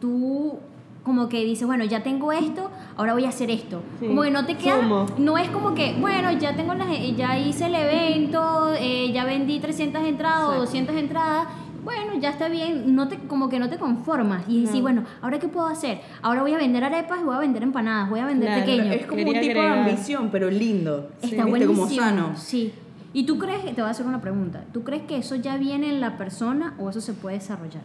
[0.00, 0.58] tú
[1.04, 3.80] como que dices, bueno, ya tengo esto, ahora voy a hacer esto.
[3.98, 4.08] Sí.
[4.08, 5.06] Como que no te queda, Sumo.
[5.16, 9.58] no es como que, bueno, ya tengo las, ya hice el evento, eh, ya vendí
[9.58, 10.60] 300 entradas o Exacto.
[10.66, 11.48] 200 entradas,
[11.82, 14.82] bueno, ya está bien, no te, como que no te conformas y decís, No.
[14.82, 16.00] bueno, ahora qué puedo hacer?
[16.20, 18.94] Ahora voy a vender arepas voy a vender empanadas, voy a vender Claro, pequeños.
[18.96, 19.84] Es como Quería un tipo agregar.
[19.84, 21.08] de ambición, pero lindo.
[21.22, 21.44] Está ¿Viste?
[21.44, 21.74] buenísimo.
[21.86, 22.32] Como sano.
[22.36, 22.72] Sí.
[23.14, 25.88] ¿Y tú crees, te voy a hacer una pregunta, ¿tú crees que eso ya viene
[25.88, 27.84] en la persona o eso se puede desarrollar?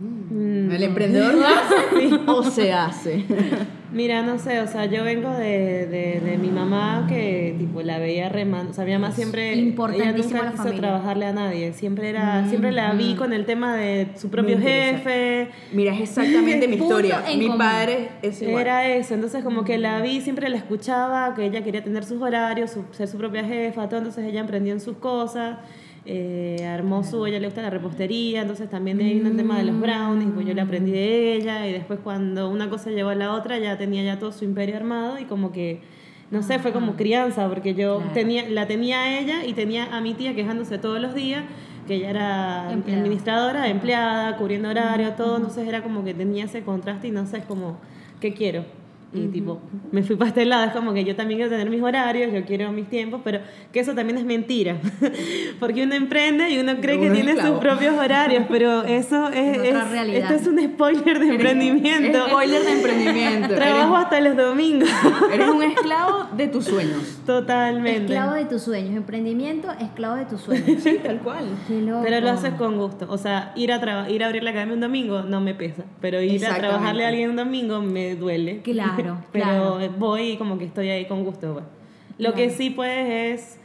[0.00, 0.70] Mm.
[0.70, 3.24] El emprendedor nace o se hace.
[3.92, 7.98] Mira, no sé, o sea, yo vengo de, de, de mi mamá que tipo la
[7.98, 12.08] veía remando, o sea, mi mamá siempre ella nunca la quiso trabajarle a nadie, siempre
[12.08, 15.48] era siempre la vi con el tema de su propio jefe.
[15.72, 17.24] Mira, es exactamente mi historia.
[17.36, 17.58] Mi común.
[17.58, 18.60] padre es igual.
[18.62, 22.22] Era eso, entonces como que la vi, siempre la escuchaba, que ella quería tener sus
[22.22, 25.58] horarios, su- ser su propia jefa, todo, entonces ella emprendió en sus cosas,
[26.06, 29.58] eh, armó su, ella le gusta la repostería, entonces también de ahí vino el tema
[29.58, 33.10] de los brownies, pues yo le aprendí de ella y después cuando una cosa llevó
[33.10, 35.80] a la otra ya tenía ya todo su imperio armado y como que,
[36.30, 38.12] no sé, fue como crianza, porque yo Claro.
[38.12, 41.44] tenía, la tenía a ella y tenía a mi tía quejándose todos los días
[41.86, 43.00] que ella era Empleada.
[43.02, 47.38] administradora, empleada, cubriendo horario, todo, entonces era como que tenía ese contraste y no sé,
[47.38, 47.78] es como,
[48.20, 48.64] ¿qué quiero?
[49.12, 51.82] Y tipo, me fui para este lado, es como que yo también quiero tener mis
[51.82, 53.40] horarios, yo quiero mis tiempos, pero
[53.72, 54.76] que eso también es mentira,
[55.58, 59.58] porque uno emprende y uno cree que Uno tiene sus propios horarios, pero eso es,
[59.58, 60.32] Es otra es- realidad.
[60.32, 62.28] esto es un spoiler de emprendimiento.
[62.28, 63.48] Spoiler de emprendimiento.
[63.56, 64.88] Trabajo Eres, hasta los domingos,
[65.32, 67.18] eres un esclavo de tus sueños.
[67.26, 68.12] totalmente.
[68.14, 70.82] Esclavo de tus sueños, emprendimiento, esclavo de tus sueños.
[70.82, 71.46] Sí, tal cual.
[71.66, 72.02] Qué loco.
[72.04, 73.06] Pero lo haces con gusto.
[73.08, 75.82] O sea, ir a, ir a abrir la academia un domingo no me pesa.
[76.00, 78.60] Pero ir a trabajarle a alguien un domingo me duele.
[78.62, 78.99] Claro,
[79.32, 79.78] pero claro.
[79.98, 81.52] voy y como que estoy ahí con gusto.
[81.54, 81.64] pues.
[82.18, 83.58] Lo que sí puedes es,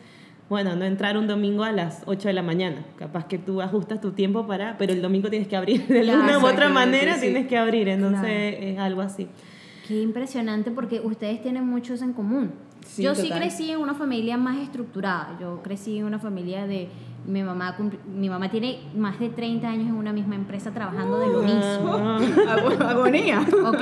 [0.50, 2.86] bueno, no entrar un domingo a las 8 de la mañana.
[2.98, 5.86] Capaz que tú ajustas tu tiempo para, pero el domingo tienes que abrir.
[5.88, 7.22] De Claro, alguna u otra manera sí.
[7.22, 7.88] tienes que abrir.
[7.90, 8.22] Entonces
[8.56, 8.66] Claro.
[8.72, 9.28] es algo así.
[9.88, 12.52] Qué impresionante porque ustedes tienen muchos en común.
[12.86, 13.40] Sí, yo sí total.
[13.40, 15.38] crecí en una familia más estructurada.
[15.42, 16.88] Yo crecí en una familia de
[17.28, 17.76] mi mamá
[18.14, 21.94] mi mamá tiene más de 30 años en una misma empresa trabajando de lo mismo,
[21.98, 23.40] Ah, Ag- Agonía.
[23.42, 23.82] ¿ok?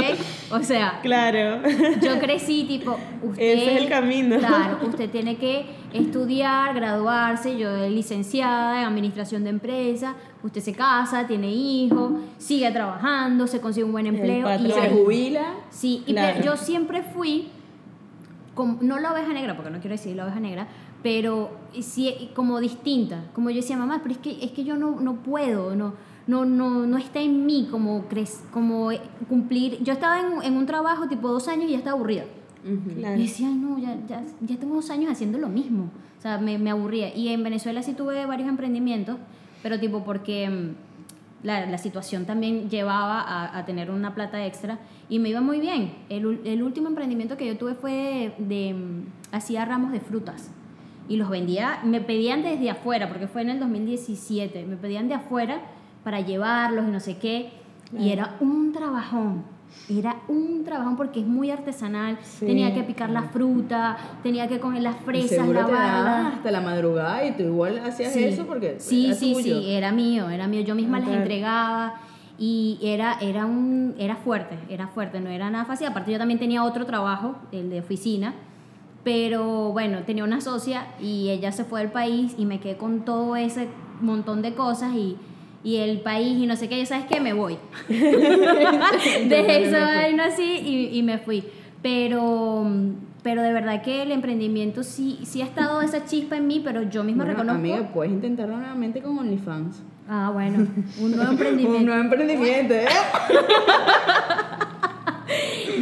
[0.51, 1.61] O sea, claro.
[2.01, 4.37] yo crecí tipo usted Ese es el camino.
[4.37, 11.27] Claro, usted tiene que estudiar, graduarse, yo licenciada en administración de empresa, usted se casa,
[11.27, 14.71] tiene hijos, sigue trabajando, se consigue un buen empleo y.
[14.71, 15.53] Se jubila.
[15.69, 16.33] Sí, y Claro.
[16.37, 17.49] pero yo siempre fui,
[18.53, 20.67] como, no la oveja negra, porque no quiero decir la oveja negra,
[21.03, 23.25] pero sí como distinta.
[23.33, 25.93] Como yo decía, mamá, pero es que, es que yo no, no puedo, no,
[26.25, 28.05] no, no, no está en mí como,
[28.51, 28.89] como
[29.27, 29.83] cumplir.
[29.83, 32.23] Yo estaba en, en un trabajo tipo dos años y ya estaba aburrida.
[32.97, 33.19] Claro.
[33.19, 35.91] Y decía, ay, no, ya, ya, ya tengo dos años haciendo lo mismo.
[36.17, 37.13] O sea, me, me aburría.
[37.13, 39.17] Y en Venezuela sí tuve varios emprendimientos,
[39.61, 44.79] pero tipo porque mm, la, la situación también llevaba a, a tener una plata extra
[45.09, 45.93] y me iba muy bien.
[46.07, 50.49] El, el último emprendimiento que yo tuve fue de, mm, hacía ramos de frutas
[51.09, 55.15] y los vendía, me pedían desde afuera, porque fue en el 2017, me pedían de
[55.15, 55.61] afuera
[56.03, 57.51] para llevarlos y no sé qué,
[57.97, 59.43] y era un trabajón.
[59.89, 62.17] Era un trabajón porque es muy artesanal.
[62.23, 62.45] Sí.
[62.45, 66.35] Tenía que picar la fruta, tenía que coger las fresas, lavarlas.
[66.35, 68.23] hasta la madrugada y tú igual hacías Sí.
[68.23, 69.61] eso porque sí, era sí, tuyo.
[69.61, 70.61] sí, era mío, era mío.
[70.61, 71.21] Yo misma les claro.
[71.21, 71.95] entregaba
[72.37, 75.87] y era, era, un, era fuerte, era fuerte, no era nada fácil.
[75.87, 78.35] Aparte yo también tenía otro trabajo, el de oficina,
[79.03, 83.03] pero bueno, tenía una socia y ella se fue del país y me quedé con
[83.05, 83.67] todo ese
[84.01, 85.17] montón de cosas y,
[85.63, 87.57] y el país y no sé qué, y sabes qué, me voy.
[87.89, 91.43] Dejé esa vaina así y, y me fui.
[91.81, 92.65] Pero,
[93.23, 96.83] pero de verdad que el emprendimiento sí, sí ha estado esa chispa en mí, pero
[96.83, 97.59] yo misma Bueno, reconozco.
[97.59, 99.83] amiga, puedes intentarlo nuevamente con OnlyFans.
[100.07, 100.67] Ah, bueno,
[101.01, 101.77] un nuevo emprendimiento.
[101.79, 102.85] Un nuevo emprendimiento, ¿eh?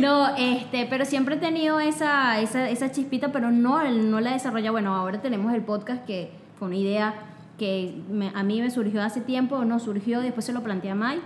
[0.01, 4.33] No, este, pero siempre he tenido esa, esa, esa chispita, pero no, no la he
[4.33, 4.73] desarrollado.
[4.73, 7.13] Bueno, ahora tenemos el podcast que fue una idea
[7.57, 10.95] que me- a mí me surgió hace tiempo, no surgió, después se lo planteé a
[10.95, 11.19] Mai.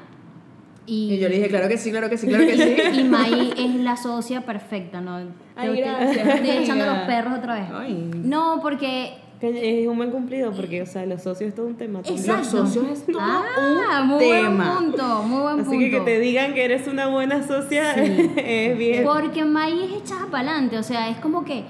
[0.88, 2.76] Y, Y yo le dije, claro que sí, claro que sí, claro que sí.
[3.00, 5.18] y Mai es la socia perfecta, ¿no?
[5.56, 7.64] Ay, gracias, Estoy echando los perros otra vez.
[7.74, 8.12] Ay.
[8.24, 11.76] No, porque Que Es un buen cumplido porque, o sea, los socios es todo un
[11.76, 12.00] tema.
[12.00, 12.58] Exacto.
[12.58, 14.74] Los socios es todo ah, un muy tema.
[14.74, 15.80] buen punto, muy buen Así punto.
[15.80, 18.32] que que te digan que eres una buena socia Sí.
[18.38, 19.04] es bien.
[19.04, 21.64] Porque May es echada para adelante, o sea, es como que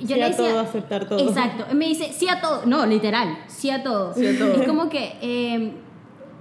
[0.00, 1.18] yo Sí le a todo, aceptar todo.
[1.28, 4.14] Exacto, me dice sí a todo, no, literal, sí a todo.
[4.14, 4.54] Sí a todo.
[4.54, 5.72] Es como que, eh,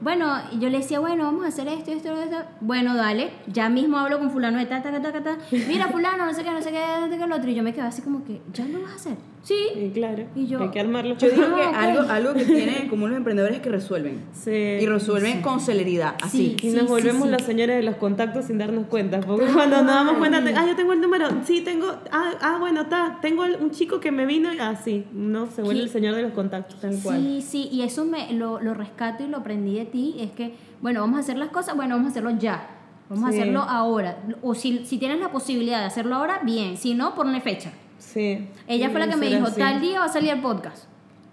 [0.02, 2.38] bueno, yo le decía, bueno, vamos a hacer esto, esto, esto.
[2.62, 5.38] Bueno, dale, ya mismo hablo con fulano de ta, ta, ta, ta, ta.
[5.68, 7.50] Mira, fulano, no sé qué, no sé qué, no sé qué, lo otro.
[7.50, 9.18] Y yo me quedaba así como que, ¿ya lo vas a hacer?
[9.42, 9.56] Sí.
[9.76, 11.18] Y claro, Y yo- hay que armarlo.
[11.18, 11.76] Yo digo Ah, que ok.
[11.76, 14.22] algo, algo que tienen en común los emprendedores es que resuelven.
[14.34, 14.52] Sí.
[14.52, 16.56] Y resuelven con celeridad, así.
[16.58, 17.30] Y Sí, nos sí, volvemos sí.
[17.32, 19.22] los señores de los contactos sin darnos cuenta.
[19.22, 22.58] Porque cuando nos damos cuenta, te- ah, yo tengo el número, sí, tengo, ah, ah
[22.60, 25.86] bueno, está, tengo el- un chico que me vino, y así, no, se vuelve Sí.
[25.86, 27.20] el señor de los contactos, tal cual.
[27.22, 30.54] Sí, sí, y eso me lo, lo rescato y lo aprendí de ti, es que,
[30.82, 32.68] bueno, vamos a hacer las cosas, bueno, vamos a hacerlo ya.
[33.10, 33.40] Vamos a Sí.
[33.40, 34.18] hacerlo ahora.
[34.44, 36.78] O si, si tienes la posibilidad de hacerlo ahora, bien.
[36.78, 37.72] Si no, ponle fecha.
[38.12, 38.48] Sí.
[38.68, 39.60] Ella fue la que me dijo, así.
[39.60, 40.86] tal día va a salir el podcast.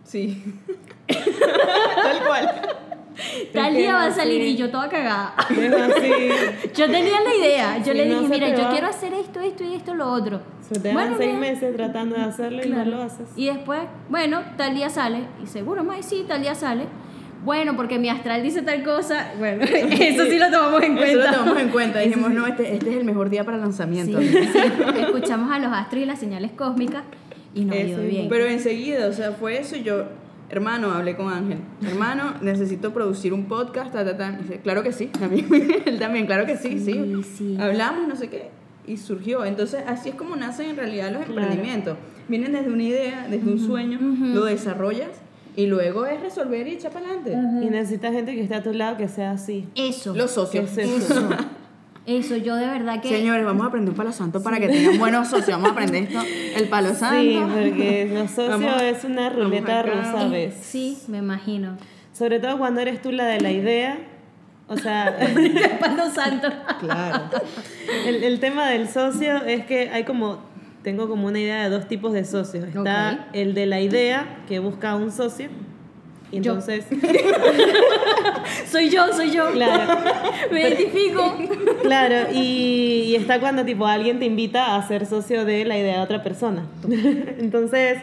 [0.04, 0.42] Sí.
[1.08, 2.62] Tal cual.
[3.54, 4.20] Tal día va a así.
[4.20, 5.34] salir y yo toda cagada.
[6.74, 7.78] Yo tenía la idea.
[7.78, 8.70] Yo Sí, le dije, mira, yo va.
[8.70, 10.42] quiero hacer esto, esto y esto, lo otro.
[10.60, 13.28] Se te Bueno, seis meses tratando de hacerlo y no lo haces.
[13.36, 15.20] Y después, bueno, tal día sale.
[15.42, 16.84] Y seguro, May, sí, tal día sale.
[17.44, 19.32] Bueno, porque mi astral dice tal cosa.
[19.38, 19.62] Bueno,
[20.00, 21.10] eso sí lo tomamos en cuenta.
[21.10, 21.98] Eso lo tomamos en cuenta.
[22.00, 24.20] Dijimos, no, este, este es el mejor día para lanzamiento.
[24.20, 24.58] Sí, sí.
[25.00, 27.04] Escuchamos a los astros y las señales cósmicas
[27.54, 28.28] y nos Eso dio bien.
[28.28, 30.04] Pero enseguida, o sea, fue eso y yo,
[30.50, 31.58] hermano, hablé con Ángel.
[31.86, 34.36] Hermano, necesito producir un podcast, ta, ta, ta.
[34.40, 35.10] Y dice, claro que sí.
[35.30, 35.44] Mí,
[35.86, 37.22] él también, claro que sí, sí.
[37.36, 37.56] Sí.
[37.60, 38.50] Hablamos, no sé qué.
[38.88, 39.44] Y surgió.
[39.44, 41.40] Entonces, así es como nacen en realidad los Claro.
[41.42, 41.96] emprendimientos.
[42.28, 45.08] Vienen desde una idea, desde un sueño, lo desarrollas
[45.56, 47.32] y luego es resolver y echar para adelante.
[47.66, 49.66] Y necesitas gente que esté a tu lado que sea así.
[49.74, 50.14] Eso.
[50.14, 50.70] Los socios.
[50.70, 51.14] ¿Qué es eso?
[51.18, 51.28] Eso.
[52.06, 53.08] Eso, yo de verdad que.
[53.08, 55.48] Señores, vamos a aprender un palo santo para que tengan buenos socios.
[55.48, 56.20] Vamos a aprender esto,
[56.54, 57.20] el palo santo.
[57.20, 60.64] Sí, porque los socios Vamos- es una ruleta rusa veces.
[60.64, 61.76] Sí, me imagino.
[62.12, 63.98] Sobre todo cuando eres tú la de la idea.
[64.68, 65.16] O sea,
[65.80, 66.48] Palo santo.
[66.80, 67.24] Claro.
[68.06, 70.38] el, el tema del socio es que hay como,
[70.86, 72.62] tengo como una idea de dos tipos de socios.
[72.68, 75.48] Está el de la idea que busca un socio.
[76.30, 76.52] Y Yo.
[76.52, 76.84] entonces,
[78.70, 79.50] Soy yo, soy yo.
[79.50, 79.98] claro,
[80.52, 81.38] Me identifico.
[81.82, 85.96] claro, y, y está cuando tipo alguien te invita a ser socio de la idea
[85.96, 86.64] de otra persona.
[87.40, 87.98] Entonces,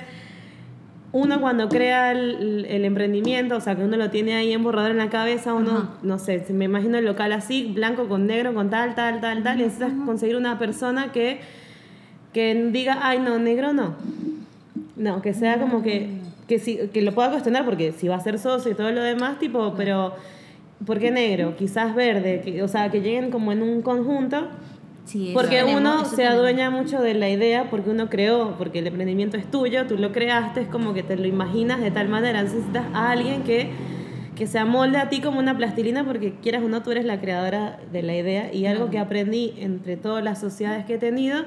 [1.13, 4.91] uno cuando crea el, el emprendimiento, o sea, que uno lo tiene ahí en borrador
[4.91, 5.89] en la cabeza, uno, Ajá.
[6.01, 9.57] no sé, me imagino el local así, blanco con negro, con tal, tal, tal, tal,
[9.61, 11.39] y necesitas conseguir una persona que,
[12.33, 13.95] que diga, ay, no, negro no.
[14.95, 16.09] No, que sea como que,
[16.47, 19.01] que, si, que lo pueda cuestionar, porque si va a ser socio y todo lo
[19.01, 20.13] demás, tipo, pero,
[20.85, 21.55] ¿por qué negro?
[21.55, 24.47] Quizás verde, que, o sea, que lleguen como en un conjunto.
[25.05, 26.37] Sí, Porque tenemos, uno se tenemos.
[26.37, 30.11] adueña mucho de la idea, porque uno creó, porque el emprendimiento es tuyo, tú lo
[30.13, 32.41] creaste, es como que te lo imaginas de tal manera.
[32.41, 33.69] Necesitas a alguien que,
[34.35, 37.19] que se amolde a ti como una plastilina, porque quieras o no, tú eres la
[37.19, 38.53] creadora de la idea.
[38.53, 41.43] Y algo que aprendí entre todas las sociedades que he tenido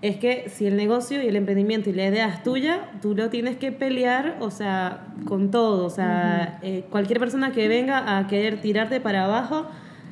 [0.00, 3.30] es que si el negocio y el emprendimiento y la idea es tuya, tú lo
[3.30, 5.84] tienes que pelear, o sea, con todo.
[5.86, 9.66] O sea, eh, cualquier persona que venga a querer tirarte para abajo,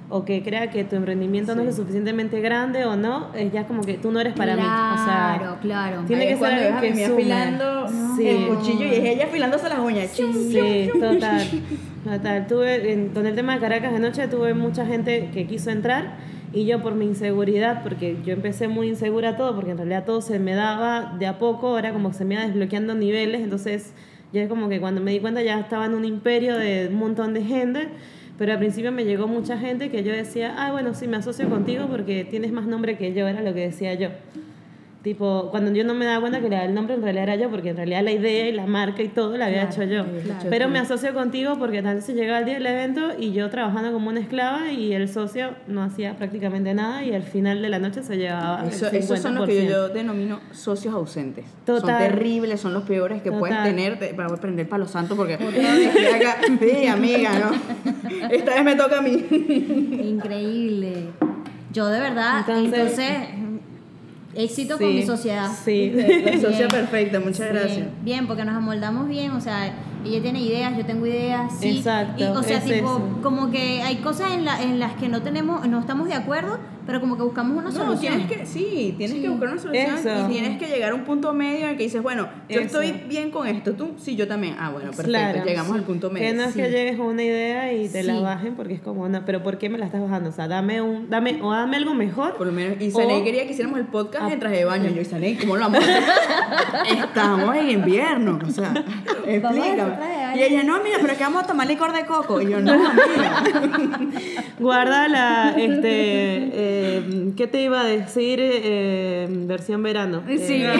[0.09, 3.67] o que crea que tu emprendimiento no es lo suficientemente grande o no, es ya
[3.67, 4.63] como que tú no eres para mí.
[4.63, 4.65] O
[5.05, 6.03] sea, Claro, claro.
[6.07, 7.23] tiene que ser cuando algo ves a que sume.
[7.23, 8.29] afilando Sí.
[8.29, 10.17] el cuchillo y es ella afilándose las uñas.
[10.17, 11.43] Chum, Sí, total.
[12.05, 12.47] Total.
[12.47, 16.19] Tuve, en- con el tema de Caracas de noche tuve mucha gente que quiso entrar
[16.57, 20.23] y yo por mi inseguridad, porque yo empecé muy insegura todo, porque en realidad todo
[20.23, 23.93] se me daba de a poco, ahora como que se me iba desbloqueando niveles, entonces
[24.33, 27.35] ya como que cuando me di cuenta ya estaba en un imperio de un montón
[27.35, 27.89] de gente.
[28.39, 31.49] Pero al principio me llegó mucha gente que yo decía, ah, bueno, sí, me asocio
[31.49, 34.09] contigo porque tienes más nombre que yo, era lo que decía yo.
[35.07, 37.69] Tipo, cuando yo no me daba cuenta que el nombre en realidad era yo, porque
[37.71, 40.21] en realidad la idea y la marca y todo la había Claro, hecho yo.
[40.25, 40.47] claro.
[40.51, 44.09] Pero me asocio contigo porque entonces llegaba el día del evento y yo trabajando como
[44.09, 48.03] una esclava y el socio no hacía prácticamente nada y al final de la noche
[48.03, 48.93] se llevaba el Eso, 50%.
[48.99, 51.45] esos son los que yo, yo denomino socios ausentes.
[51.65, 52.03] Son Total.
[52.03, 53.71] terribles, son los peores que puedes Total.
[53.77, 53.99] tener.
[54.01, 55.39] Te- Para prender palo santo porque.
[56.59, 58.29] Sí, amiga, ¿no?
[58.29, 59.25] Esta vez me toca a mí.
[60.03, 61.11] Increíble.
[61.73, 63.29] Yo de verdad, entonces, Entonces-
[64.37, 65.51] éxito con mi sociedad.
[65.65, 65.91] Sí.
[66.25, 67.87] La socia perfecta, muchas Sí, gracias.
[68.03, 69.73] Bien, porque nos amoldamos bien, o sea,
[70.05, 71.79] ella tiene ideas, yo tengo ideas, sí.
[71.79, 73.19] Exacto, Y, o sea, es tipo, eso.
[73.23, 76.59] como que hay cosas en, la, en las que no tenemos, no estamos de acuerdo,
[76.87, 78.27] pero como que buscamos una No, solución.
[78.27, 79.23] tienes que, sí, tienes Sí.
[79.23, 80.09] que buscar una solución Eso.
[80.29, 82.81] y tienes que llegar a un punto medio en el que dices, bueno, yo Eso.
[82.81, 84.55] estoy bien con esto, tú, sí, yo también.
[84.59, 85.79] Ah, bueno, perfecto, Claro, llegamos sí.
[85.79, 86.29] al punto medio.
[86.29, 89.09] Que no es que llegues con una idea y te la bajen porque es como,
[89.09, 90.31] no, pero ¿por qué me la estás bajando?
[90.31, 92.37] O sea, dame un, dame, o dame algo mejor.
[92.37, 94.33] Por lo menos, y Saney O- quería que hiciéramos el podcast Ah.
[94.33, 94.91] en traje de baño.
[94.91, 96.03] Yo, y Saney, ¿cómo lo vamos a hacer?
[97.07, 98.73] Estamos en invierno, o sea,
[99.27, 99.93] explícame.
[100.37, 102.41] Y ella, no, mira, pero que vamos a tomar licor de coco.
[102.41, 103.43] Y yo, no, amiga.
[104.59, 105.89] Guarda la, este,
[106.53, 108.39] eh, ¿qué te iba a decir?
[108.43, 110.23] Eh, versión verano.
[110.27, 110.63] Sí.
[110.65, 110.73] Eh,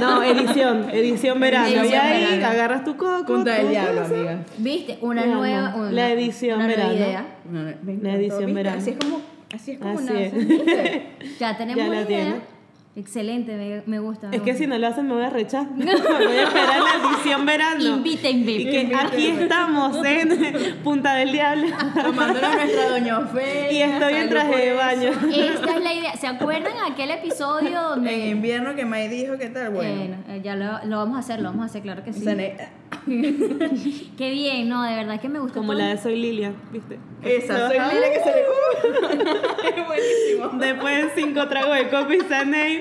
[0.00, 1.66] no, edición, edición verano.
[1.66, 2.46] Edición y ahí verano.
[2.46, 3.24] agarras tu coco.
[3.26, 4.38] Punta del diablo, amiga.
[4.58, 4.98] ¿Viste?
[5.00, 5.74] Una nueva.
[5.76, 6.94] una- la edición una nueva verano.
[7.06, 7.26] idea.
[7.50, 8.78] No, no, me La edición verano.
[8.78, 9.20] Así es como,
[9.54, 10.48] así es como Así nace, es.
[10.48, 11.06] ¿viste?
[11.40, 12.06] Ya tenemos Ya la una idea.
[12.24, 12.53] tiene.
[12.96, 14.28] Excelente, me, me gusta.
[14.28, 14.64] me Es que gusta.
[14.64, 15.68] si no lo hacen me voy a rechazar.
[15.74, 17.84] voy a esperar la edición verano.
[17.96, 18.52] Invítenme.
[18.52, 21.66] Y que aquí estamos en Punta del Diablo.
[22.02, 23.72] Tomándole a nuestra doña Ofelia.
[23.72, 25.10] y estoy en traje de baño.
[25.10, 26.16] Esta es la idea.
[26.16, 28.14] ¿Se acuerdan aquel episodio donde...
[28.14, 29.70] En invierno que May dijo, ¿qué tal?
[29.70, 29.96] Bueno.
[29.96, 32.24] Bueno, eh, ya lo, lo vamos a hacer, lo vamos a hacer, claro que sí.
[34.16, 35.82] Qué bien, no, de verdad que me gustó Como todo.
[35.82, 36.98] la de Soy Lilia, ¿viste?
[37.22, 38.44] esa, soy Lila que se le...
[39.80, 40.48] es buenísimo.
[40.58, 42.20] Después de cinco tragos de coco y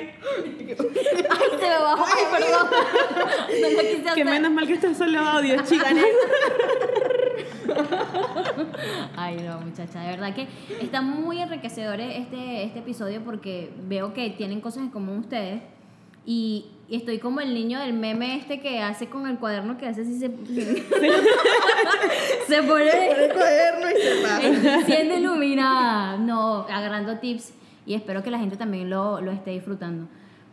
[0.04, 2.68] Ay, se me bajó, ay, perdón.
[3.62, 5.94] No lo quise que menos mal que esto es solo audio, chicas.
[9.16, 10.48] Ay, no, muchacha, de verdad que
[10.82, 15.62] está muy enriquecedor este, este episodio porque veo que tienen cosas en común ustedes
[16.26, 19.88] y, y estoy como el niño del meme este que hace con el cuaderno que
[19.88, 20.30] hace así se,
[22.48, 24.48] se pone el cuaderno y se pasa.
[24.48, 26.18] Estoy siendo iluminada.
[26.18, 27.54] No, agarrando tips
[27.86, 30.08] y espero que la gente también lo, lo esté disfrutando.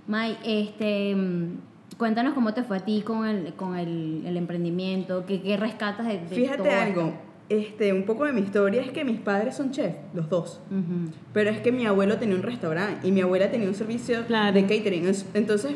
[0.06, 5.24] May, este, mm, cuéntanos cómo te fue a ti con el, con el, el emprendimiento,
[5.26, 7.12] qué, qué rescatas de, de Fíjate todo algo,
[7.48, 10.60] este, un poco de mi historia es que mis padres son chefs, los dos.
[10.64, 10.74] esto?
[10.74, 11.10] Ujú.
[11.32, 14.52] Pero es que mi abuelo tenía un restaurante y mi abuela tenía un servicio Claro.
[14.54, 15.06] de catering.
[15.08, 15.72] Es- Entonces,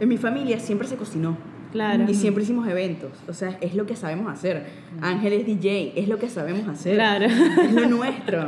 [0.00, 1.36] en mi familia siempre se cocinó.
[1.72, 2.04] Claro.
[2.08, 3.10] Y siempre hicimos eventos.
[3.26, 4.64] O sea, es lo que sabemos hacer.
[5.00, 6.94] Ángel es DJ, es lo que sabemos hacer.
[6.94, 7.24] Claro.
[7.26, 8.44] Es lo nuestro.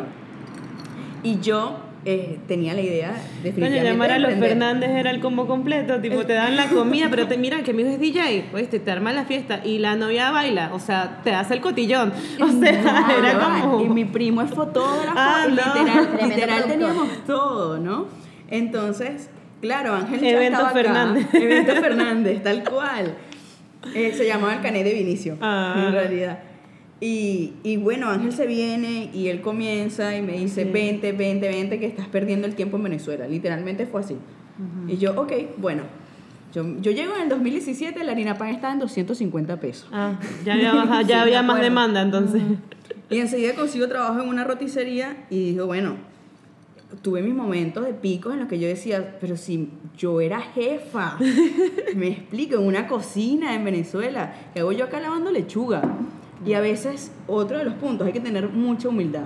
[1.24, 1.76] Y yo
[2.08, 3.10] eh, tenía la idea
[3.42, 4.34] definitivamente llamar a los.
[4.34, 7.82] Fernández era el combo completo, tipo, te dan la comida, pero te mira que mi
[7.82, 11.20] hijo es DJ, pues te, te arma la fiesta y la novia baila, o sea,
[11.24, 12.12] te hace el cotillón.
[12.40, 12.70] O sea,
[13.18, 13.80] era como...
[13.82, 15.12] Y mi primo es fotógrafo.
[15.16, 15.54] Ah, no.
[15.56, 18.06] literal, literal teníamos todo, ¿no?
[18.50, 19.28] Entonces,
[19.60, 20.78] claro, Ángel ya Evento estaba acá.
[20.80, 21.26] Fernández.
[21.34, 23.14] Evento Fernández, tal cual.
[23.94, 25.84] Eh, se llamaba el Canet de Vinicio, Ah.
[25.86, 26.38] en realidad.
[27.00, 30.70] Y, y bueno, Ángel se viene y él comienza y me dice, Sí.
[30.70, 33.28] vente, vente, vente, que estás perdiendo el tiempo en Venezuela.
[33.28, 34.16] Literalmente fue así.
[34.88, 35.82] Y yo, ok, bueno.
[36.54, 39.88] Yo, yo llego en el 2017, la harina pan estaba en 250 pesos.
[39.92, 42.40] Ah, ya había, bajado, ya Sí, había más demanda, entonces.
[43.10, 45.96] Y enseguida consigo trabajo en una roticería y digo, bueno,
[47.02, 51.18] tuve mis momentos de picos en los que yo decía, pero si yo era jefa,
[51.94, 55.82] me explico, en una cocina en Venezuela, ¿qué hago yo acá lavando lechuga?
[56.44, 59.24] Y a veces, otro de los puntos, hay que tener mucha humildad.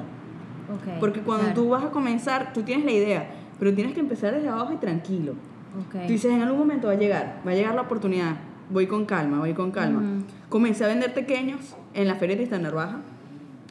[1.00, 1.60] Porque cuando claro.
[1.60, 4.76] tú vas a comenzar, tú tienes la idea, pero tienes que empezar desde abajo y
[4.76, 5.32] tranquilo.
[5.78, 6.06] Ok.
[6.06, 8.36] Tú dices, en algún momento va a llegar, va a llegar la oportunidad.
[8.70, 9.98] Voy con calma, voy con calma.
[9.98, 10.24] Ujú.
[10.48, 13.00] Comencé a vender pequeños en la feria de Tristán Baja.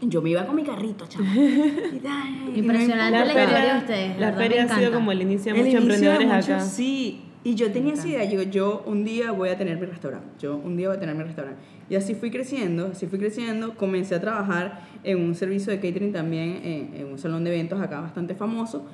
[0.02, 1.28] Yo me iba con mi carrito, chaval.
[2.04, 5.66] No Impresionante la historia de ustedes, la feria ha sido como el inicio de El
[5.66, 6.66] muchos inicio de emprendedores muchos, acá.
[6.66, 10.28] Sí, Y yo tenía esa idea, yo, yo un día voy a tener mi restaurante,
[10.40, 11.60] yo un día voy a tener mi restaurante.
[11.90, 16.12] Y así fui creciendo, así fui creciendo, comencé a trabajar en un servicio de catering
[16.12, 18.86] también, en, en un salón de eventos acá bastante famoso.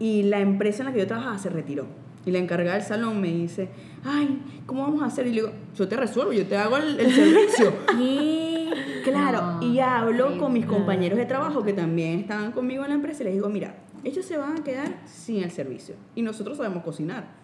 [0.00, 1.86] Y la empresa en la que yo trabajaba se retiró.
[2.26, 3.68] Y la encargada del salón me dice,
[4.02, 5.26] ay, ¿cómo vamos a hacer?
[5.26, 7.72] Y le digo, yo te resuelvo, yo te hago el, el servicio.
[7.96, 8.70] ¿Qué?
[9.04, 12.94] Claro, No, y hablo con mis compañeros de trabajo que también estaban conmigo en la
[12.96, 16.56] empresa y les digo, mira, ellos se van a quedar sin el servicio y nosotros
[16.56, 17.43] sabemos cocinar.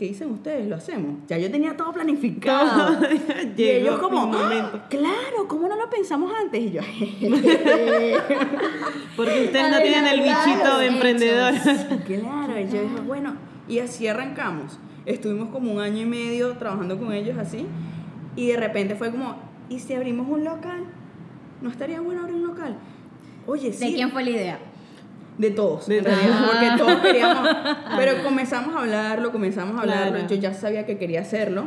[0.00, 0.66] ¿Qué dicen ustedes?
[0.66, 1.18] Lo hacemos.
[1.28, 2.96] Ya yo tenía todo planificado.
[3.54, 4.32] y ellos como.
[4.34, 6.58] "Ah, claro, ¿cómo no lo pensamos antes?
[6.58, 6.80] Y yo,
[9.14, 11.52] Porque ustedes no tienen el bichito de emprendedor.
[12.06, 13.36] claro, y yo dije, bueno,
[13.68, 14.78] y así arrancamos.
[15.04, 17.66] Estuvimos como un año y medio trabajando con ellos así
[18.36, 19.36] y de repente fue como,
[19.68, 20.84] ¿y si abrimos un local?
[21.60, 22.78] ¿No estaría bueno abrir un local?
[23.46, 23.90] Oye, sí.
[23.90, 24.58] ¿De quién fue la idea?
[25.40, 26.50] De todos, De en realidad, todos.
[26.50, 27.48] porque todos queríamos.
[27.96, 30.12] Pero comenzamos a hablarlo, comenzamos a hablarlo.
[30.18, 30.28] Claro.
[30.28, 31.64] Yo ya sabía que quería hacerlo.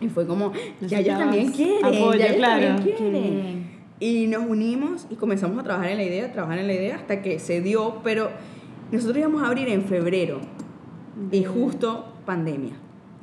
[0.00, 2.76] Y fue como, ya Necesitabas también quieren, apoyo, ya claro.
[2.76, 3.70] también bien.
[4.00, 7.22] Y nos unimos y comenzamos a trabajar en la idea, trabajar en la idea hasta
[7.22, 8.00] que se dio.
[8.04, 8.30] Pero
[8.92, 10.40] nosotros íbamos a abrir en febrero.
[11.32, 12.74] Y justo pandemia.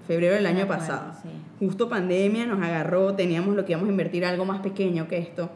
[0.07, 1.13] Febrero del De año acuerdo, pasado.
[1.21, 1.29] sí.
[1.65, 5.49] Justo pandemia nos agarró, teníamos lo que íbamos a invertir algo más pequeño que esto.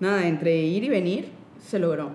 [0.00, 1.28] Nada, entre ir y venir
[1.64, 2.10] se logró.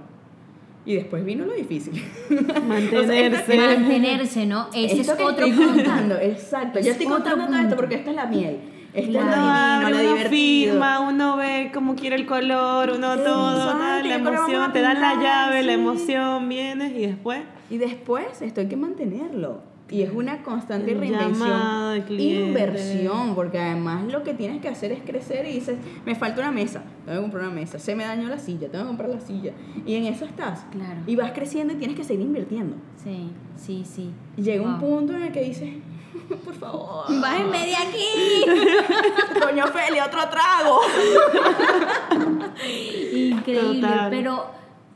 [0.88, 2.02] Y después vino lo difícil.
[2.68, 3.58] Mantenerse.
[3.58, 4.68] Mantenerse, ¿no?
[4.74, 5.84] Ese es Esto que otro estoy punto.
[5.84, 6.80] contando, exacto.
[6.80, 7.76] Es Yo estoy contando todo esto punto.
[7.76, 8.60] porque esta es la miel.
[8.94, 9.28] Esta Claro.
[9.28, 10.30] es Uno la abre, divino, lo uno divertido.
[10.74, 15.16] firma, uno ve cómo quiere el color, uno todo, tal, la emoción, te dan la
[15.16, 15.80] llave, la sí.
[15.80, 19.62] emoción, vienes y después Y después esto hay que mantenerlo.
[19.90, 22.04] Y es una constante reinvención.
[22.10, 25.76] Inversión, porque además lo que tienes que hacer es crecer y dices,
[26.06, 28.84] me falta una mesa, tengo que comprar una mesa, se me dañó la silla, tengo
[28.84, 29.54] que comprar la silla.
[29.86, 30.66] Y en eso estás.
[30.72, 31.00] Claro.
[31.08, 32.76] Y vas creciendo y tienes que seguir invirtiendo.
[33.02, 34.12] Sí, sí, sí.
[34.36, 35.70] Y llega un punto en el que dices,
[36.44, 39.40] por favor, Bájenme de aquí.
[39.40, 40.82] doña Feli, otro trago.
[43.16, 44.10] Increíble, Total.
[44.10, 44.46] pero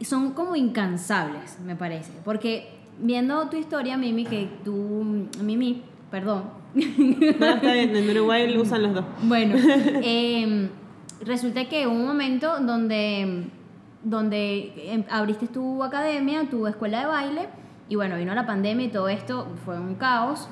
[0.02, 2.12] son como incansables, me parece.
[2.26, 6.44] Porque viendo tu historia, Mimi, que tú, Mimi, perdón,
[6.74, 6.82] no,
[7.26, 9.06] está bien, en Uruguay lo usan los dos.
[9.24, 10.70] bueno, eh,
[11.26, 13.46] resulta que hubo un momento donde,
[14.04, 17.50] donde em, abriste tu academia, tu escuela de baile,
[17.90, 20.48] y bueno, vino la pandemia y todo esto fue un caos,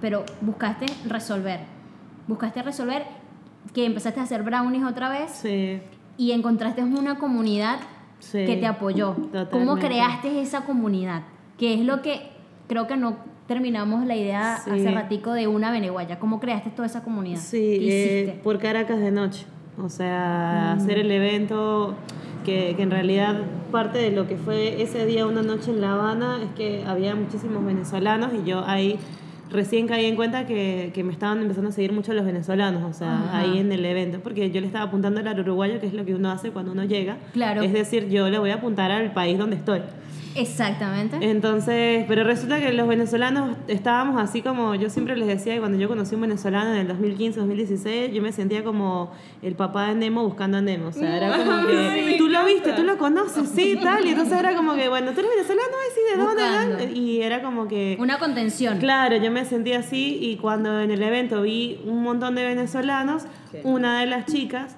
[0.00, 1.60] pero buscaste resolver,
[2.26, 3.04] buscaste resolver
[3.72, 5.80] que empezaste a hacer brownies otra vez Sí,
[6.16, 7.78] y encontraste una comunidad
[8.20, 8.44] sí.
[8.46, 9.14] que te apoyó.
[9.14, 9.86] ¿Cómo Totalmente.
[9.86, 11.22] creaste esa comunidad?
[11.58, 12.30] Que es lo que
[12.68, 13.16] creo que no
[13.48, 14.70] terminamos la idea Sí.
[14.70, 16.18] hace ratico de una Beneguaya.
[16.18, 17.40] ¿Cómo creaste toda esa comunidad?
[17.40, 19.46] Sí, ¿Qué eh, por Caracas de noche.
[19.82, 21.94] O sea, hacer el evento
[22.44, 23.36] que, que en realidad
[23.72, 27.14] parte de lo que fue ese día una noche en La Habana es que había
[27.14, 28.98] muchísimos venezolanos y yo ahí
[29.50, 32.92] recién caí en cuenta que, que me estaban empezando a seguir mucho los venezolanos, o
[32.92, 33.38] sea, Ajá.
[33.38, 36.14] ahí en el evento, porque yo le estaba apuntando al uruguayo, que es lo que
[36.14, 37.16] uno hace cuando uno llega.
[37.32, 37.62] Claro.
[37.62, 39.80] Es decir, yo le voy a apuntar al país donde estoy.
[40.34, 41.18] Exactamente.
[41.20, 45.78] Entonces, pero resulta que los venezolanos estábamos así como, yo siempre les decía que cuando
[45.78, 49.12] yo conocí a un venezolano en el 2015, 2016, yo me sentía como
[49.42, 50.88] el papá de Nemo buscando a Nemo.
[50.88, 54.04] O sea, era como que, tú lo viste, tú lo conoces, sí, tal.
[54.06, 56.42] Y entonces era como que, bueno, tú eres venezolano, ay, sí, ¿de dónde?
[56.42, 56.76] Buscando.
[56.76, 57.00] de dónde?".
[57.00, 57.96] Y era como que...
[58.00, 58.78] Una contención.
[58.78, 63.24] Claro, yo me sentí así y cuando en el evento vi un montón de venezolanos,
[63.62, 64.76] una de las chicas,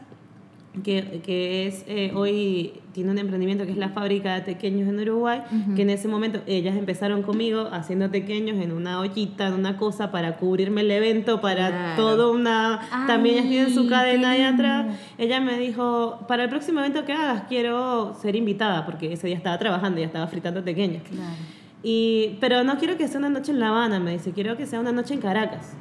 [0.85, 4.99] que, que es eh, hoy tiene un emprendimiento que es la fábrica de tequeños en
[5.01, 5.43] Uruguay,
[5.75, 10.11] que en ese momento ellas empezaron conmigo haciendo tequeños en una ollita, en una cosa
[10.11, 11.97] para cubrirme el evento, para Claro.
[12.03, 12.81] todo una...
[12.91, 14.87] Ay, también ellas tienen su cadena ahí atrás.
[15.19, 19.37] Ella me dijo, para el próximo evento que hagas quiero ser invitada, porque ese día
[19.37, 21.03] estaba trabajando y ya estaba fritando tequeños.
[21.03, 21.35] Claro.
[21.83, 24.67] Y, pero no quiero que sea una noche en La Habana, me dice, quiero que
[24.67, 25.75] sea una noche en Caracas.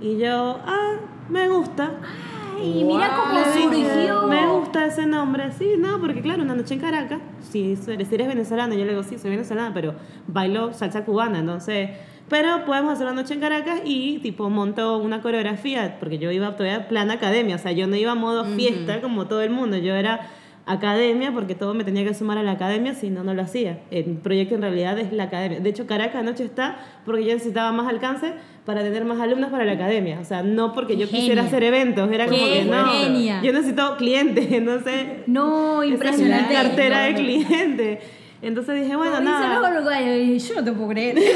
[0.00, 0.96] Y yo, ah,
[1.28, 1.92] me gusta.
[2.60, 3.16] Ay, mira Wow.
[3.16, 4.26] cómo Le dije, surgió.
[4.28, 7.18] Me gusta ese nombre, sí, no, porque claro, una noche en Caracas,
[7.50, 9.94] si, eres- si eres venezolana, yo le digo, sí, soy venezolana, pero
[10.26, 11.90] bailo salsa cubana, entonces,
[12.28, 16.54] pero podemos hacer una noche en Caracas y tipo monto una coreografía, porque yo iba
[16.56, 19.76] todavía plan academia, o sea, yo no iba a modo fiesta como todo el mundo,
[19.78, 20.28] yo era
[20.72, 23.78] academia porque todo me tenía que sumar a la academia, si no, no lo hacía.
[23.90, 25.60] El proyecto en realidad es la academia.
[25.60, 28.32] De hecho, Caracas anoche está porque yo necesitaba más alcance
[28.64, 30.18] para tener más alumnos para la academia.
[30.20, 32.86] O sea, no porque yo quisiera hacer eventos, era como que no.
[32.92, 33.42] genia.
[33.42, 36.52] Yo necesito clientes, entonces No, esa es impresionante.
[36.54, 37.24] la cartera de No, no.
[37.24, 37.98] clientes.
[38.42, 39.60] Entonces dije, bueno, Dice nada.
[39.60, 41.18] los uruguayos, y yo no te puedo creer.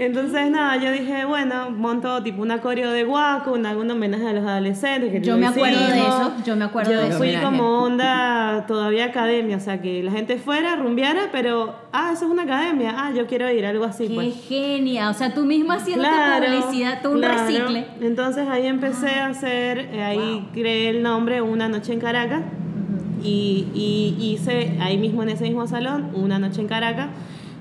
[0.00, 4.32] Entonces, nada, yo dije, bueno, monto tipo una coreo de guaco, un, algún homenaje a
[4.32, 5.12] los adolescentes.
[5.12, 7.18] Que Yo me acuerdo de eso, yo me acuerdo Yo de eso.
[7.18, 7.44] fui Homenaje.
[7.46, 12.30] como onda todavía academia, o sea, que la gente fuera, rumbeara, pero, ah, eso es
[12.30, 14.34] una academia, ah, yo quiero ir, algo así, Qué pues.
[14.48, 15.10] genial.
[15.10, 17.38] O sea, tú misma haciendo publicidad, todo un claro.
[17.46, 17.86] recicle.
[18.00, 22.42] Entonces ahí empecé a hacer, eh, ahí creé el nombre Una Noche en Caracas
[23.22, 27.08] y, y hice ahí mismo en ese mismo salón Una Noche en Caracas.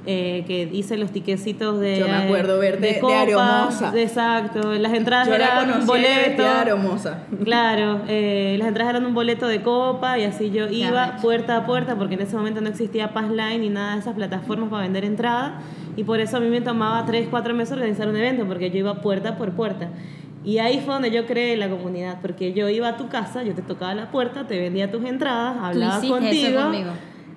[0.06, 3.92] eh, que hice los tiquecitos de Yo me acuerdo verte de copas, Aeromoza.
[3.92, 7.24] de- exacto las entradas Yo eran un de boleto de aromosa.
[7.44, 11.66] Claro, eh, las entradas eran un boleto de copa y así yo iba puerta a
[11.66, 15.04] puerta porque en ese momento no existía Passline ni nada de esas plataformas para vender
[15.04, 15.60] entrada
[15.98, 18.78] y por eso a mí me tomaba 3, 4 meses organizar un evento porque yo
[18.80, 19.90] iba puerta por puerta.
[20.44, 23.54] Y ahí fue donde yo creé la comunidad porque yo iba a tu casa, yo
[23.54, 26.62] te tocaba la puerta, te vendía tus entradas, hablaba eso contigo.
[26.62, 26.92] conmigo.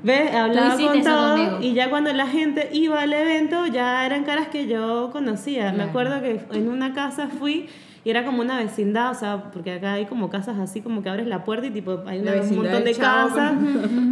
[0.04, 0.34] ¿Ves?
[0.34, 4.48] Hablaba con eso todo y ya cuando la gente iba al evento ya eran caras
[4.48, 5.70] que yo conocía.
[5.70, 5.90] Me Claro.
[5.90, 7.68] acuerdo que en una casa fui
[8.04, 11.08] y era como una vecindad, o sea, porque acá hay como casas así como que
[11.08, 13.52] abres la puerta y tipo hay una- un montón de casas,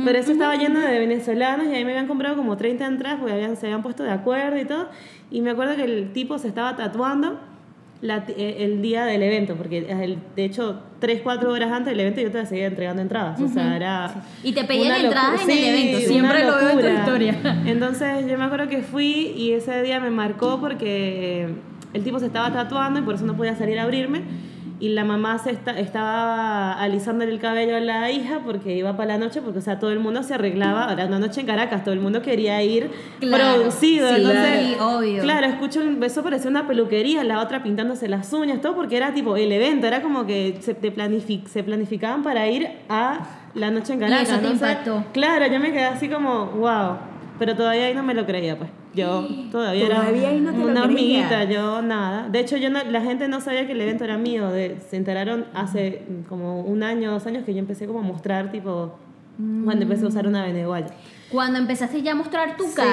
[0.04, 3.32] pero eso estaba lleno de venezolanos y ahí me habían comprado como 30 entradas porque
[3.34, 4.88] habían, se habían puesto de acuerdo y todo.
[5.32, 7.40] Y me acuerdo que el tipo se estaba tatuando
[8.02, 12.00] la eh, el día del evento, porque el- de hecho 3, 4 horas antes del
[12.00, 14.24] evento yo te seguía entregando entradas, o sea, era...
[14.42, 17.62] Y te pedían entradas en el evento, siempre lo veo en tu historia.
[17.66, 21.48] Entonces yo me acuerdo que fui y ese día me marcó porque
[21.92, 24.22] el tipo se estaba tatuando y por eso no podía salir a abrirme.
[24.80, 29.12] Y la mamá se esta- estaba alisándole el cabello a la hija porque iba para
[29.12, 31.84] la noche, porque o sea, todo el mundo se arreglaba, era una noche en Caracas,
[31.84, 34.08] todo el mundo quería ir Claro, producido.
[34.08, 35.22] sí, entonces, obvio.
[35.22, 39.12] Claro, escucho un beso, parecía una peluquería, la otra pintándose las uñas, todo porque era
[39.12, 43.18] tipo el evento, era como que se, te planific- se planificaban para ir a
[43.54, 44.22] la noche en Y Caracas.
[44.30, 45.04] eso te entonces, impactó.
[45.12, 46.96] Claro, yo me quedé así como, wow.
[47.40, 48.70] Pero todavía ahí no me lo creía, pues.
[48.94, 52.28] Yo todavía, Todavía era ahí no te lo una hormiguita, yo nada.
[52.28, 54.50] De hecho, yo no- la gente no sabía que el evento era mío.
[54.50, 58.52] De, se enteraron hace como un año, dos años que yo empecé como a mostrar,
[58.52, 58.94] tipo,
[59.64, 60.88] cuando empecé a usar una veneguaya.
[61.32, 62.90] Cuando empezaste ya a mostrar tu Sí, cara,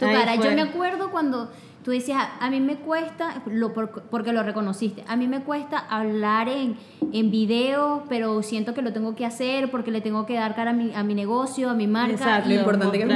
[0.00, 0.34] tu ahí cara.
[0.34, 1.48] Yo me acuerdo cuando
[1.86, 5.78] tú decías, a, mí me cuesta, lo, por- porque lo reconociste, a mí me cuesta
[5.78, 6.74] hablar en,
[7.12, 10.72] en video, pero siento que lo tengo que hacer porque le tengo que dar cara
[10.72, 12.10] a mi, a mi negocio, a mi marca.
[12.14, 12.48] Exacto.
[12.48, 13.08] Lo importante que es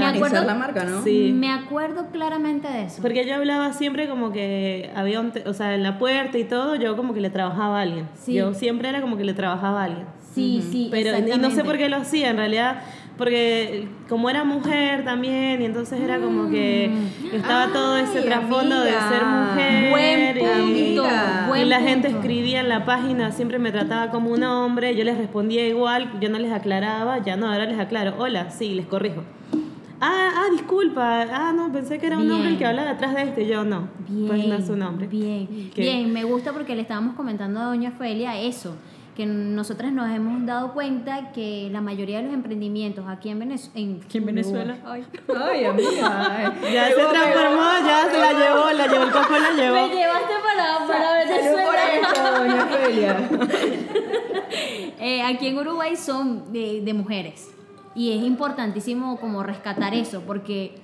[0.46, 1.02] la marca, ¿no?
[1.02, 1.32] Sí.
[1.34, 3.02] Me acuerdo claramente de eso.
[3.02, 6.44] Porque yo hablaba siempre como que había un, te- o sea, en la puerta y
[6.44, 8.06] todo, yo como que le trabajaba a alguien.
[8.14, 8.34] Sí.
[8.34, 10.06] Yo siempre era como que le trabajaba a alguien.
[10.32, 12.82] Sí, sí, Pero y no sé por qué lo hacía, en realidad,
[13.20, 16.90] porque como era mujer también, y entonces era como que
[17.34, 19.90] estaba todo ese trasfondo de ser mujer.
[19.90, 21.08] Buen y- punto,
[21.48, 25.04] buen y la gente escribía en la página, siempre me trataba como un hombre, yo
[25.04, 28.86] les respondía igual, yo no les aclaraba, ya no, ahora les aclaro, hola, sí, les
[28.86, 29.22] corrijo.
[30.00, 33.20] Ah, ah, disculpa, ah, no, pensé que era un hombre el que hablaba detrás de
[33.24, 35.06] este, yo no, Bien, pues no es un hombre.
[35.08, 35.82] Bien, ¿Qué?
[35.82, 38.76] bien, me gusta porque le estábamos comentando a Doña Felia eso,
[39.16, 43.70] que nosotras nos hemos dado cuenta que la mayoría de los emprendimientos aquí en, Venez-
[43.74, 45.04] en, aquí en Venezuela, ay,
[45.36, 46.54] Ay, amiga.
[46.72, 49.88] Ya se transformó, ya se la llevó, la llevó el coco, la llevó.
[49.88, 51.94] me llevaste para, para Salud por Venezuela.
[51.94, 53.30] esto, doña.
[55.02, 57.50] Eh, aquí en Uruguay son de, de mujeres
[57.94, 60.74] y es importantísimo como rescatar eso porque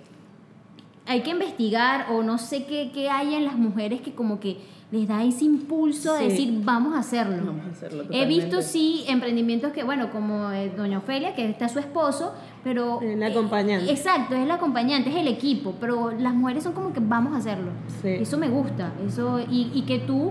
[1.06, 4.56] hay que investigar o no sé qué, qué hay en las mujeres que como que
[4.92, 6.28] les da ese impulso de Sí.
[6.28, 7.44] decir vamos a hacerlo.
[7.44, 11.68] Vamos a hacerlo He visto sí emprendimientos que, bueno, como eh, Doña Ofelia, que está
[11.68, 12.32] su esposo,
[12.62, 13.00] pero...
[13.02, 13.90] El eh, acompañante.
[13.90, 17.38] exacto, es el acompañante, es el equipo, pero las mujeres son como que vamos a
[17.38, 17.70] hacerlo.
[18.00, 18.08] Sí.
[18.10, 20.30] Eso me gusta, eso y, y que tú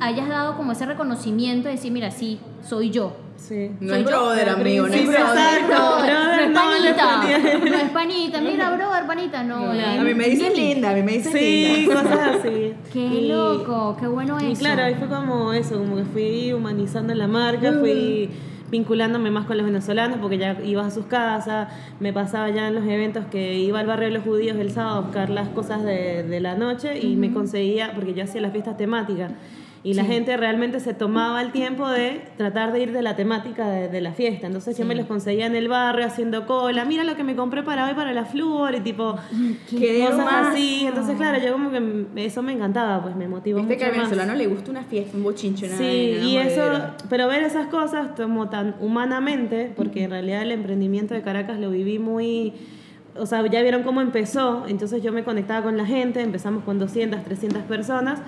[0.00, 3.12] hayas dado como ese reconocimiento de decir, mira, sí, soy yo.
[3.38, 3.70] Sí.
[3.80, 5.62] No es brother, amigo, no es sí, brother.
[5.70, 9.72] No, es panita, no es panita, mira, brother, panita, no.
[9.72, 10.74] eh, A mí me dices Mimi.
[10.74, 11.94] linda, a mí me dices Sí, linda.
[12.02, 12.74] cosas así.
[12.92, 14.48] Qué Y- loco, qué bueno eso.
[14.50, 18.28] Y claro, ahí fue como eso, como que fui humanizando la marca, fui
[18.70, 21.68] vinculándome más con los venezolanos porque ya iba a sus casas,
[22.00, 24.96] me pasaba ya en los eventos que iba al barrio de los judíos el sábado
[24.98, 28.52] a buscar las cosas de, de la noche y me conseguía, porque yo hacía las
[28.52, 29.30] fiestas temáticas.
[29.84, 33.68] Y la gente realmente se tomaba el tiempo de tratar de ir de la temática
[33.70, 34.48] de, de la fiesta.
[34.48, 36.84] Entonces yo me los conseguía en el barrio haciendo cola.
[36.84, 39.14] Mira lo que me compré para hoy para la flúor y tipo
[39.70, 40.48] Qué cosas hermoso.
[40.50, 40.84] así.
[40.84, 43.96] Entonces claro, yo como que eso me encantaba, pues me motivó Viste mucho que al
[43.96, 44.10] más.
[44.10, 46.96] venezolano le gusta una fiesta, un bochinche, una Sí, vaina, y eso, jodedera.
[47.08, 51.70] pero ver esas cosas como tan humanamente, porque en realidad el emprendimiento de Caracas lo
[51.70, 52.52] viví muy,
[53.16, 56.78] o sea, ya vieron cómo empezó, entonces yo me conectaba con la gente, empezamos con
[56.80, 58.18] 200, 300 personas,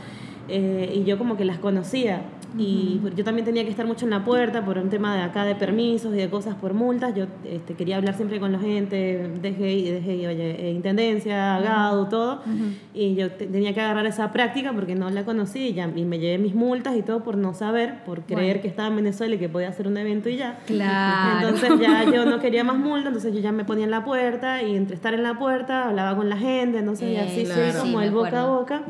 [0.50, 2.22] eh, y yo como que las conocía.
[2.58, 5.44] y yo también tenía que estar mucho en la puerta por un tema de acá
[5.44, 7.14] de permisos y de cosas por multas.
[7.14, 12.42] Yo este, quería hablar siempre con la gente, DGI, DGI oye, eh, Intendencia, GADU, todo.
[12.92, 16.04] Y yo te- tenía que agarrar esa práctica porque no la conocí y, ya, y
[16.04, 18.62] me llevé mis multas y todo por no saber, por creer Bueno.
[18.62, 20.58] que estaba en Venezuela y que podía hacer un evento y ya.
[20.66, 21.50] Claro.
[21.50, 24.60] Entonces ya yo no quería más multa, entonces yo ya me ponía en la puerta
[24.60, 27.72] y entre estar en la puerta hablaba con la gente, entonces y Eh, así claro.
[27.74, 28.82] sí, como me el boca a boca.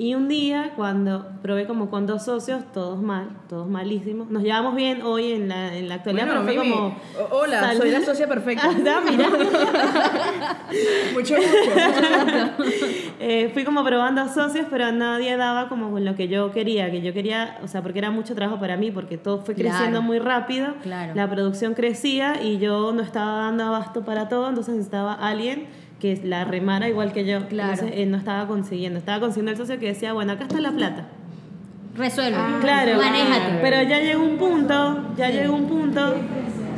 [0.00, 4.30] Y un día, cuando probé como con dos socios, todos mal, todos malísimos.
[4.30, 6.96] Nos llevamos bien hoy en la, en la actualidad, Bueno, pero fue como...
[7.32, 8.70] hola, sal- soy la socia perfecta.
[8.88, 9.28] Ah, mira.
[11.14, 11.34] mucho mucho.
[13.20, 17.02] Eh, fui como probando socios, pero nadie daba como con lo que yo quería, que
[17.02, 19.70] yo quería, o sea, porque era mucho trabajo para mí, porque todo fue Claro.
[19.70, 21.12] creciendo muy rápido, Claro.
[21.16, 25.66] la producción crecía y yo no estaba dando abasto para todo, entonces necesitaba alguien
[26.00, 27.46] que la remara igual que yo.
[27.48, 27.72] Claro.
[27.72, 30.70] Entonces eh, no estaba consiguiendo, estaba consiguiendo el socio que decía, bueno, acá está la
[30.72, 31.06] plata.
[31.96, 32.36] Resuelve.
[32.38, 33.58] Ah, Claro, Manéjate.
[33.60, 36.14] pero ya llegó un punto, ya llegó un punto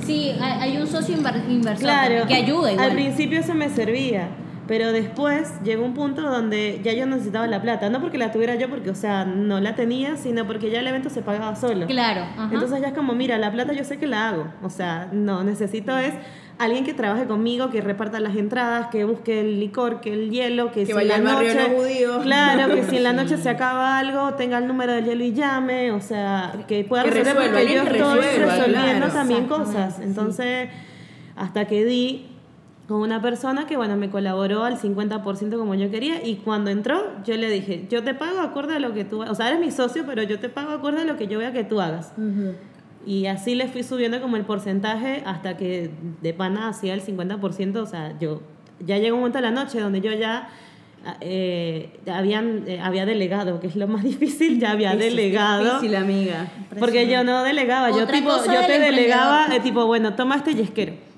[0.02, 2.26] Sí, hay, un socio inver- inversor Claro.
[2.26, 2.88] que ayuda igual.
[2.90, 4.28] Al principio eso me servía,
[4.70, 8.54] pero después llegó un punto donde ya yo necesitaba la plata, no porque la tuviera
[8.54, 11.88] yo, porque, o sea, no la tenía, sino porque ya el evento se pagaba solo.
[11.88, 12.20] Claro.
[12.20, 12.50] ajá.
[12.52, 15.42] Entonces ya es como, mira, la plata yo sé que la hago, o sea, no,
[15.42, 16.14] necesito es
[16.56, 20.70] alguien que trabaje conmigo, que reparta las entradas, que busque el licor, que el hielo,
[20.70, 21.68] que, Que si vaya en la noche,
[22.22, 25.32] claro, que si en la noche se acaba algo, tenga el número del hielo y
[25.32, 29.12] llame, o sea, que pueda Que resolver resuelva, porque yo estoy resuelva, resolviendo claro.
[29.12, 29.96] también cosas.
[29.96, 30.02] sí.
[30.04, 30.68] Entonces,
[31.34, 32.29] hasta que di
[32.90, 37.00] con una persona que, bueno, me colaboró al 50% como yo quería y cuando entró,
[37.24, 39.70] yo le dije, yo te pago acorde a lo que tú, o sea, eres mi
[39.70, 42.12] socio, pero yo te pago acorde a lo que yo vea que tú hagas.
[43.06, 47.76] Y así le fui subiendo como el porcentaje hasta que de pana hacía el 50%,
[47.76, 48.42] o sea, yo
[48.84, 50.48] ya llegó un momento de la noche donde yo ya
[51.20, 55.64] eh, habían, eh, había delegado, que es lo más difícil, ya había Eso es delegado.
[55.74, 56.48] difícil, amiga.
[56.76, 60.34] Porque yo no delegaba, yo Otra tipo, cosa yo te delegaba, eh, tipo, bueno, toma
[60.34, 61.09] este yesquero.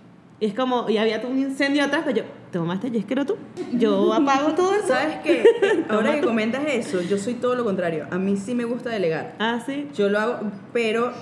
[0.42, 3.36] Y es como, y había un incendio atrás, pero yo, toma este yesquero tú,
[3.74, 4.88] yo apago todo eso.
[4.88, 5.44] ¿Sabes qué?
[5.88, 8.06] Ahora que comentas eso, yo soy todo lo contrario.
[8.10, 9.36] A mí sí me gusta delegar.
[9.38, 9.86] Ah, sí.
[9.94, 10.40] Yo lo hago,
[10.72, 11.12] pero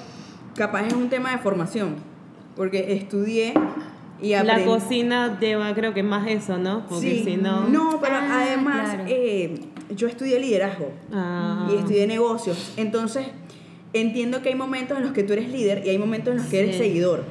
[0.56, 1.96] capaz es un tema de formación.
[2.56, 3.52] Porque estudié
[4.22, 4.64] y La aprendí.
[4.64, 6.86] cocina lleva, creo que más eso, ¿no?
[6.88, 7.68] Porque Sí, si no.
[7.68, 9.04] no, pero Ah, además claro.
[9.06, 9.60] eh,
[9.94, 11.68] yo estudié liderazgo Ah.
[11.70, 12.72] y estudié negocios.
[12.78, 13.26] Entonces,
[13.92, 16.46] entiendo que hay momentos en los que tú eres líder y hay momentos en los
[16.46, 16.84] que eres Sí.
[16.84, 17.24] seguidor.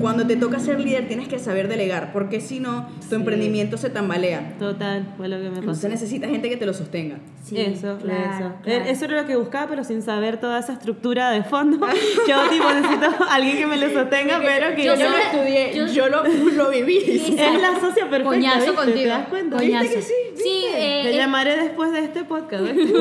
[0.00, 3.14] Cuando te toca ser líder tienes que saber delegar, porque si no, tu Sí.
[3.14, 4.54] emprendimiento se tambalea.
[4.58, 5.60] Total, fue lo que me pasó.
[5.60, 7.16] Entonces necesitas gente que te lo sostenga.
[7.42, 8.52] Sí, eso, claro, eso.
[8.62, 8.84] claro.
[8.86, 11.78] Eh, Eso era lo que buscaba, pero sin saber toda esa estructura de fondo.
[12.28, 15.86] Yo, tipo, necesito alguien que me lo sostenga, pero que Yo yo, lo estudié, yo-
[15.86, 16.24] yo, lo,
[16.56, 17.00] lo viví.
[17.00, 18.74] Sí, Es la socia perfecta, Coñazo ¿viste?
[18.74, 18.98] contigo.
[19.02, 19.56] ¿Te das cuenta?
[19.58, 19.82] Coñazo.
[19.84, 20.12] ¿Viste que sí?
[20.36, 22.92] Sí, eh, Te eh, llamaré después de este podcast, ¿viste?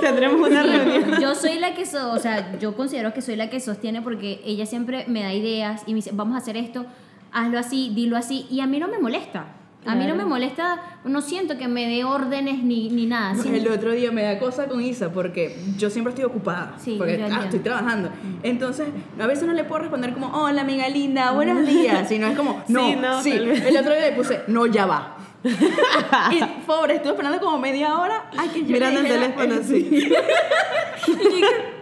[0.00, 1.20] Tendremos una reunión.
[1.20, 4.40] Yo soy la que, so- o sea, yo considero que soy la que sostiene porque
[4.44, 6.86] ella siempre me da ideas y me dice, vamos a hacer esto,
[7.32, 9.46] hazlo así, dilo así, y a mí no me molesta.
[9.86, 13.34] A mí no me molesta, no siento que me dé órdenes ni, ni nada.
[13.34, 16.76] Sí, El otro día me da cosa con Isa porque yo siempre estoy ocupada.
[16.78, 18.08] Sí, porque ah, estoy trabajando.
[18.42, 18.88] Entonces,
[19.20, 22.08] a veces no le puedo responder como, hola amiga linda, buenos días.
[22.08, 23.32] Sino es como, no, Sí, no, sí.
[23.32, 25.18] El otro día le puse, no, ya va.
[25.44, 28.30] y pobre, estuve esperando como media hora.
[28.38, 30.12] Ay, que yo Mirando el teléfono, eh,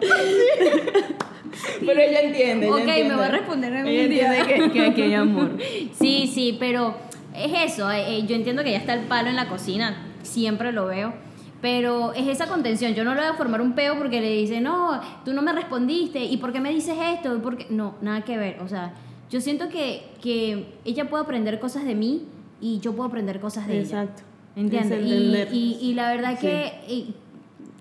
[0.00, 1.82] sí.
[1.86, 2.66] Pero ella entiende.
[2.66, 4.38] ella ok, me va a responder en Ella un día.
[4.40, 5.56] entiende que, que aquí hay amor.
[5.98, 6.96] Sí, sí, pero
[7.34, 7.90] es eso.
[7.90, 11.14] eh, eh, yo entiendo que ya está el palo en la cocina, siempre lo veo.
[11.62, 12.94] Pero es esa contención.
[12.94, 15.52] Yo no le voy a formar un peo porque le dice, no, tú no me
[15.52, 16.22] respondiste.
[16.22, 17.34] ¿Y por qué me dices esto?
[17.34, 17.66] ¿Y por qué?
[17.70, 18.60] No, nada que ver.
[18.60, 18.92] O sea,
[19.30, 22.24] yo siento que, que ella puede aprender cosas de mí
[22.60, 24.02] y yo puedo aprender cosas de ella.
[24.02, 24.22] Exacto.
[24.54, 25.04] ¿Entiendes?
[25.52, 26.72] Y, y la verdad que.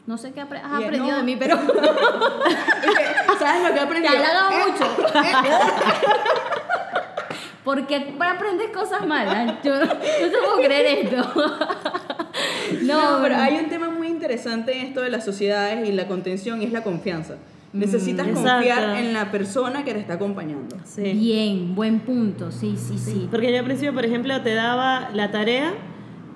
[0.07, 1.17] No sé qué apre- has aprendido no.
[1.17, 1.57] de mí, pero.
[3.39, 4.13] ¿Sabes lo que he Te aprendido?
[4.13, 4.85] ha halagado mucho.
[7.63, 9.55] ¿Por qué aprendes cosas malas?
[9.63, 11.33] Yo no te puedo creer esto.
[12.81, 16.61] No, pero hay un tema muy interesante en esto de las sociedades y la contención
[16.61, 17.35] y es la confianza.
[17.73, 18.49] Necesitas exacto.
[18.51, 20.75] confiar en la persona que te está acompañando.
[20.83, 21.13] Sí.
[21.13, 22.51] Bien, buen punto.
[22.51, 23.27] Sí, sí, sí.
[23.31, 25.73] Porque yo al principio, por ejemplo, te daba la tarea,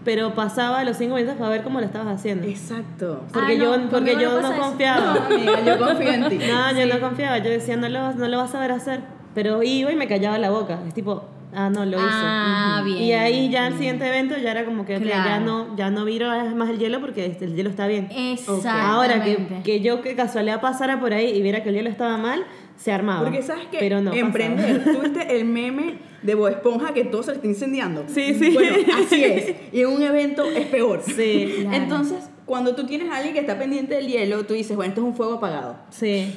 [0.05, 2.47] pero pasaba los cinco minutos para ver cómo lo estabas haciendo.
[2.47, 3.23] Exacto.
[3.33, 5.13] Porque Ah, no, yo, porque yo no confiaba.
[5.13, 6.39] No, amiga, yo confío en ti.
[6.47, 7.37] No, yo no confiaba.
[7.39, 9.01] Yo decía, no lo, no lo vas a saber hacer.
[9.35, 10.79] Pero iba y me callaba la boca.
[10.87, 11.23] Es tipo,
[11.53, 12.07] ah, no, lo hizo.
[12.09, 15.75] Ah, bien, Y ahí ya el siguiente evento ya era como que ok, ya no
[15.75, 18.09] ya no viro más el hielo porque este, el hielo está bien.
[18.11, 18.69] Exactamente.
[18.69, 22.17] Ahora que, que yo que casualidad pasara por ahí y viera que el hielo estaba
[22.17, 22.43] mal,
[22.79, 23.23] se armaba.
[23.25, 24.25] Porque sabes que Pero no pasaba.
[24.27, 28.05] emprender, tuviste el meme de Bob Esponja que todo se le está incendiando.
[28.07, 28.51] Sí, sí.
[28.53, 29.55] Bueno, así es.
[29.73, 31.01] Y en un evento es peor.
[31.05, 31.55] Sí.
[31.61, 31.75] Claro.
[31.75, 35.01] Entonces, cuando tú tienes a alguien que está pendiente del hielo, tú dices, bueno, esto
[35.01, 35.75] es un fuego apagado.
[35.89, 36.33] Sí.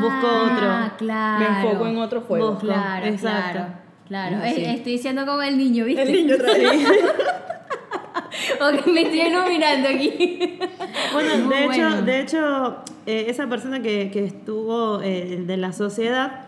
[0.00, 0.96] Busco Ah, otro.
[0.98, 1.38] claro.
[1.40, 2.50] Me enfoco en otro fuego.
[2.52, 2.66] Busco.
[2.66, 3.52] Claro, Exacto.
[4.06, 4.38] claro.
[4.38, 6.02] Claro, estoy diciendo como el niño, ¿viste?
[6.02, 6.52] El niño otra
[8.60, 10.58] Ok, me estoy iluminando aquí.
[11.12, 12.02] Bueno, Muy de hecho, bueno.
[12.02, 12.76] de hecho
[13.06, 16.46] eh, esa persona que, que estuvo eh, de la sociedad,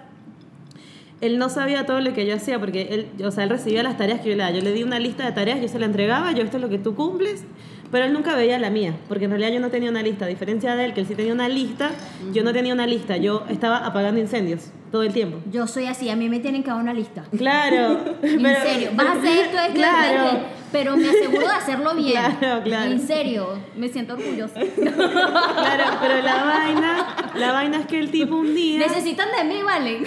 [1.20, 3.96] él no sabía todo lo que yo hacía, porque él, o sea, él recibía las
[3.96, 4.54] tareas que yo le daba.
[4.56, 6.68] Yo le di una lista de tareas, yo se la entregaba, yo esto es lo
[6.68, 7.44] que tú cumples,
[7.92, 10.24] pero él nunca veía la mía, porque en realidad yo no tenía una lista.
[10.24, 11.90] A diferencia de él, que él sí tenía una lista,
[12.32, 15.38] yo no tenía una lista, yo estaba apagando incendios todo el tiempo.
[15.52, 17.24] Yo soy así, a mí me tienen que dar una lista.
[17.36, 18.00] Claro.
[18.22, 20.24] En pero- serio, vas a hacer esto, esto, Claro.
[20.24, 20.38] esto,
[20.72, 22.22] pero me aseguro de hacerlo bien.
[22.38, 22.90] Claro, claro.
[22.92, 24.60] En serio, me siento orgullosa.
[24.60, 27.06] Claro, pero la vaina,
[27.38, 28.78] la vaina es que el tipo un día...
[28.78, 29.98] Necesitan de mí, ¿vale?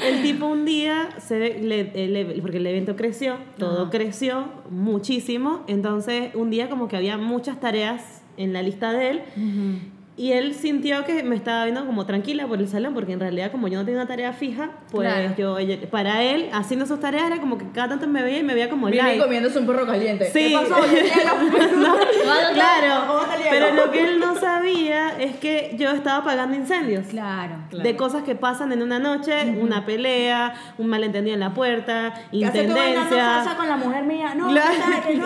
[0.00, 6.30] El tipo un día, se ve- le- porque el evento creció, todo creció muchísimo, entonces
[6.34, 9.22] un día como que había muchas tareas en la lista de él
[10.16, 13.50] y él sintió que me estaba viendo como tranquila por el salón, porque en realidad
[13.50, 15.34] como yo no tenía una tarea fija, pues Claro.
[15.38, 15.56] yo,
[15.90, 18.68] para él haciendo sus tareas era como que cada tanto me veía y me veía
[18.68, 19.22] como Viene like.
[19.22, 20.26] comiéndose un perro caliente.
[20.32, 20.48] Sí.
[20.50, 20.82] ¿Qué pasó?
[22.54, 27.06] Claro, pero lo que él no sabía es que yo estaba apagando incendios.
[27.06, 27.56] Claro.
[27.70, 32.36] de cosas que pasan en una noche, una pelea, un malentendido en la puerta, ¿Qué
[32.38, 33.44] intendencia.
[33.56, 34.34] con la mujer mía?
[34.34, 34.72] No, Claro,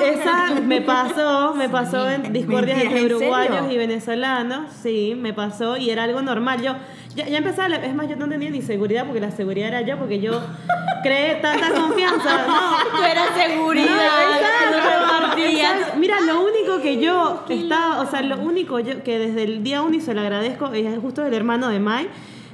[0.05, 3.73] esa me pasó, me pasó en discordias entre ¿en uruguayos serio?
[3.73, 6.63] y venezolanos, sí, me pasó y era algo normal.
[6.63, 6.75] Yo
[7.15, 9.81] ya, ya empezaba, la- es más, yo no tenía ni seguridad porque la seguridad era
[9.83, 10.41] yo, porque yo
[11.03, 13.87] creé tanta confianza, no, Tú eras seguridad.
[13.87, 15.99] No, exacto, exacto.
[15.99, 19.83] Mira, lo único que yo estaba, o sea, lo único yo, que desde el día
[19.83, 22.09] uno y se lo agradezco, es justo el hermano de Mai.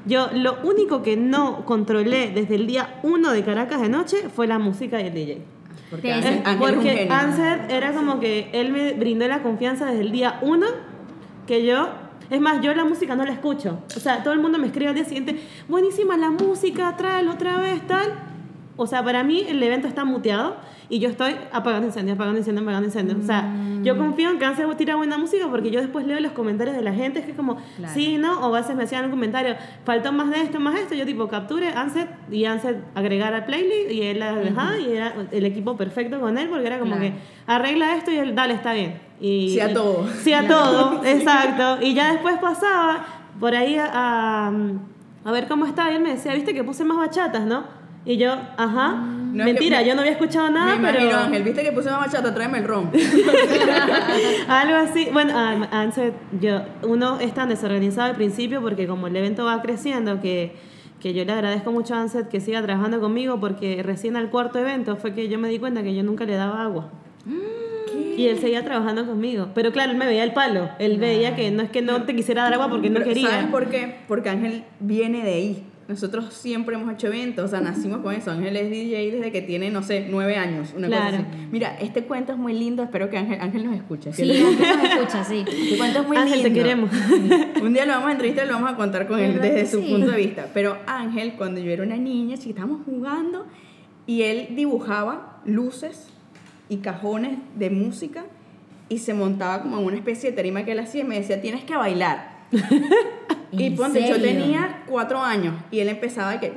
[0.04, 4.46] Yo lo único que no controlé desde el día uno de Caracas de noche fue
[4.48, 5.42] la música y el DJ.
[5.90, 7.06] Porque es un Porque.
[7.10, 10.66] Ansel era como que él me brindó la confianza desde el día uno
[11.46, 11.88] que yo.
[12.32, 13.80] Es más, yo la música no la escucho.
[13.94, 17.58] O sea, todo el mundo me escribe al día siguiente, buenísima la música, tráelo otra
[17.58, 18.31] vez, tal.
[18.76, 20.56] O sea, para mí el evento está muteado
[20.88, 23.18] y yo estoy apagando incendios, apagando incendios, apagando incendios.
[23.22, 26.32] O sea, yo confío en que Ansel tira buena música porque yo después leo los
[26.32, 27.92] comentarios de la gente, es que como, Claro.
[27.94, 28.40] sí, ¿no?
[28.40, 30.94] O a veces me hacían un comentario, faltó más de esto, más de esto.
[30.94, 35.12] Yo tipo, capture Anset y Anset agregar al playlist y él la dejaba y era
[35.30, 37.02] el equipo perfecto con él porque era como Claro.
[37.14, 37.14] que
[37.46, 38.98] arregla esto y él, dale, está bien.
[39.20, 40.06] Y, Sí a y- todo.
[40.22, 41.78] Sí a todo, exacto.
[41.84, 43.04] Y ya después pasaba
[43.38, 44.52] por ahí a, a,
[45.24, 47.81] a ver cómo estaba y él me decía, viste que puse más bachatas, ¿no?
[48.04, 48.94] Y yo, ajá,
[49.32, 51.16] No, es mentira, que- yo no había escuchado nada, Me pero...
[51.16, 52.90] Ángel, viste que puse una bachata, tráeme el ron.
[54.48, 55.08] Algo así.
[55.12, 59.62] Bueno, ah, Anset, yo, uno es tan desorganizado al principio porque como el evento va
[59.62, 60.54] creciendo, que,
[61.00, 64.58] que yo le agradezco mucho a Anset que siga trabajando conmigo porque recién al cuarto
[64.58, 66.90] evento fue que yo me di cuenta que yo nunca le daba agua.
[68.16, 69.48] Y él seguía trabajando conmigo.
[69.54, 70.68] Pero claro, él me veía el palo.
[70.78, 73.30] Él veía que no es que no te quisiera dar agua porque no Pero, quería.
[73.30, 74.00] ¿Saben por qué?
[74.06, 75.66] Porque Ángel viene de ahí.
[75.92, 78.30] Nosotros siempre hemos hecho eventos, o sea, nacimos con eso.
[78.30, 81.18] Ángel es DJ desde que tiene, no sé, nueve años, una Claro.
[81.18, 81.48] cosa así.
[81.52, 84.10] Mira, este cuento es muy lindo, espero que Ángel, Ángel nos escuche.
[84.12, 85.44] Sí, Ángel nos escucha, sí.
[85.46, 86.62] Este cuento es muy Ángel, te lindo.
[86.62, 86.90] queremos.
[87.62, 89.66] Un día lo vamos a entrevistar y lo vamos a contar con él ¿Verdad desde
[89.70, 89.90] su sí?
[89.92, 90.48] punto de vista.
[90.54, 93.46] Pero Ángel, cuando yo era una niña, sí, estábamos jugando
[94.06, 96.08] y él dibujaba luces
[96.70, 98.24] y cajones de música
[98.88, 101.40] y se montaba como en una especie de tarima que él hacía y me decía,
[101.42, 102.32] tienes que bailar.
[103.54, 106.54] Y ¿En ponte, yo tenía cuatro años y él empezaba de que...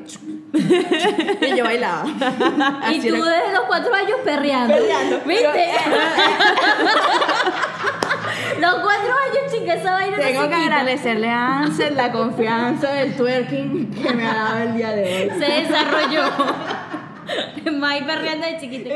[1.42, 2.06] y yo bailaba.
[2.94, 4.74] Y tú era- desde los cuatro años perreando.
[4.74, 5.20] Perreando.
[5.26, 5.46] ¿Viste?
[8.62, 13.92] los cuatro años, chica, esa vaina Tengo que agradecerle a Ansel la confianza del twerking
[13.92, 15.30] que me ha dado el día de hoy.
[15.40, 16.24] Se desarrolló.
[17.80, 18.90] Mai perreando de chiquito.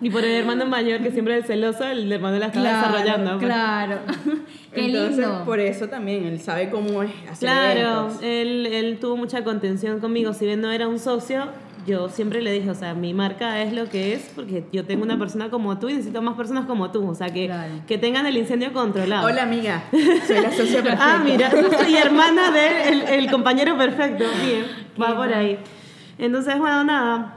[0.00, 3.32] Y por el hermano mayor, que siempre es el celoso, el hermano la está desarrollando.
[3.38, 3.44] pues.
[3.46, 3.98] Claro.
[4.74, 5.42] Qué Entonces, lindo.
[5.44, 10.32] por eso también él sabe cómo es hacer Claro, él, él tuvo mucha contención conmigo.
[10.32, 11.46] Si bien no era un socio,
[11.86, 15.02] yo siempre le dije, o sea, mi marca es lo que es porque yo tengo
[15.02, 17.08] una persona como tú y necesito más personas como tú.
[17.08, 17.72] O sea, que, Claro.
[17.88, 19.26] que tengan el incendio controlado.
[19.26, 19.82] Hola amiga,
[20.26, 21.14] soy la socia perfecta.
[21.16, 21.50] Ah, mira,
[21.88, 24.24] y hermana del el, el compañero perfecto.
[24.46, 24.64] Bien,
[25.02, 25.58] va por ahí.
[26.20, 27.34] Entonces, bueno, nada.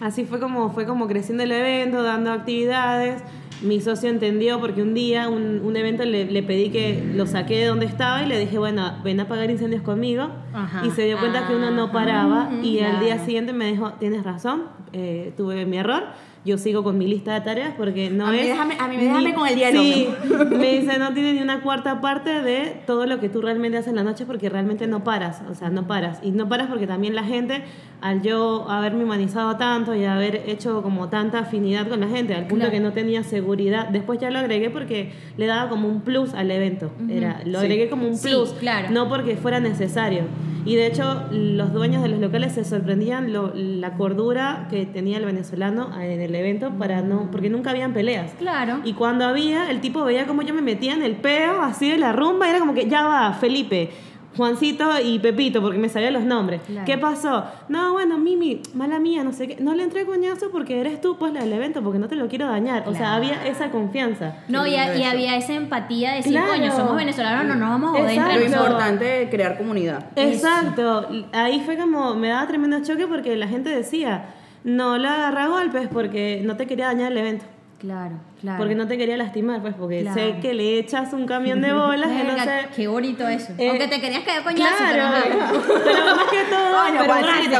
[0.00, 3.22] Así fue como, fue como creciendo el evento, dando actividades.
[3.62, 7.58] Mi socio entendió porque un día, un, un evento, le, le pedí que lo saqué
[7.58, 10.28] de donde estaba y le dije, bueno, ven a apagar incendios conmigo.
[10.54, 10.86] Ajá.
[10.86, 12.50] Y se dio cuenta que uno no Ah, paraba.
[12.62, 13.24] y al día claro.
[13.26, 14.62] siguiente me dijo, tienes razón,
[14.94, 16.04] eh, tuve mi error.
[16.44, 18.46] Yo sigo con mi lista de tareas porque no A mí es...
[18.48, 20.08] déjame- a mí déjame con el diario, Sí,
[20.50, 23.88] me dice, no tiene ni una cuarta parte de todo lo que tú realmente haces
[23.90, 26.18] en la noche porque realmente no paras, o sea, no paras.
[26.22, 27.62] Y no paras porque también la gente,
[28.00, 32.42] al yo haberme humanizado tanto y haber hecho como tanta afinidad con la gente, al
[32.46, 32.70] punto Claro.
[32.72, 36.50] que no tenía seguridad, después ya lo agregué porque le daba como un plus al
[36.50, 36.90] evento.
[37.10, 37.66] Era, lo Sí.
[37.66, 38.88] agregué como un Sí, plus, claro.
[38.90, 40.22] no porque fuera necesario.
[40.64, 45.18] Y de hecho, los dueños de los locales se sorprendían lo- la cordura que tenía
[45.18, 48.32] el venezolano en el evento para no, porque nunca habían peleas.
[48.38, 48.80] Claro.
[48.84, 51.98] Y cuando había, el tipo veía como yo me metía en el peo, así de
[51.98, 53.90] la rumba, y era como que ya va, Felipe.
[54.36, 56.60] Juancito y Pepito, porque me sabía los nombres.
[56.66, 56.86] Claro.
[56.86, 57.44] ¿Qué pasó?
[57.68, 59.56] No, bueno, Mimi, mala mía, no sé qué.
[59.60, 62.28] No le entré coñazo porque eres tú, pues, la del evento, porque no te lo
[62.28, 62.84] quiero dañar.
[62.86, 64.36] O sea, había esa confianza.
[64.48, 66.52] No, y, y había esa empatía de decir, Claro.
[66.52, 70.06] coño, somos venezolanos, no nos vamos a joder entre Lo importante es crear comunidad.
[70.16, 71.08] Exacto.
[71.32, 74.26] Ahí fue como, me daba tremendo choque porque la gente decía,
[74.64, 77.44] no la agarra a golpes porque no te quería dañar el evento.
[77.80, 78.58] Claro, claro.
[78.58, 80.14] Porque no te quería lastimar, pues, porque Claro.
[80.20, 82.68] sé que le echas un camión de bolas, Verga, sé.
[82.76, 83.54] Qué bonito eso.
[83.56, 85.38] Eh, Aunque te querías caer coñazo, Claro, pero
[85.84, 87.56] pero más que todo, Coño, pero, Juancito,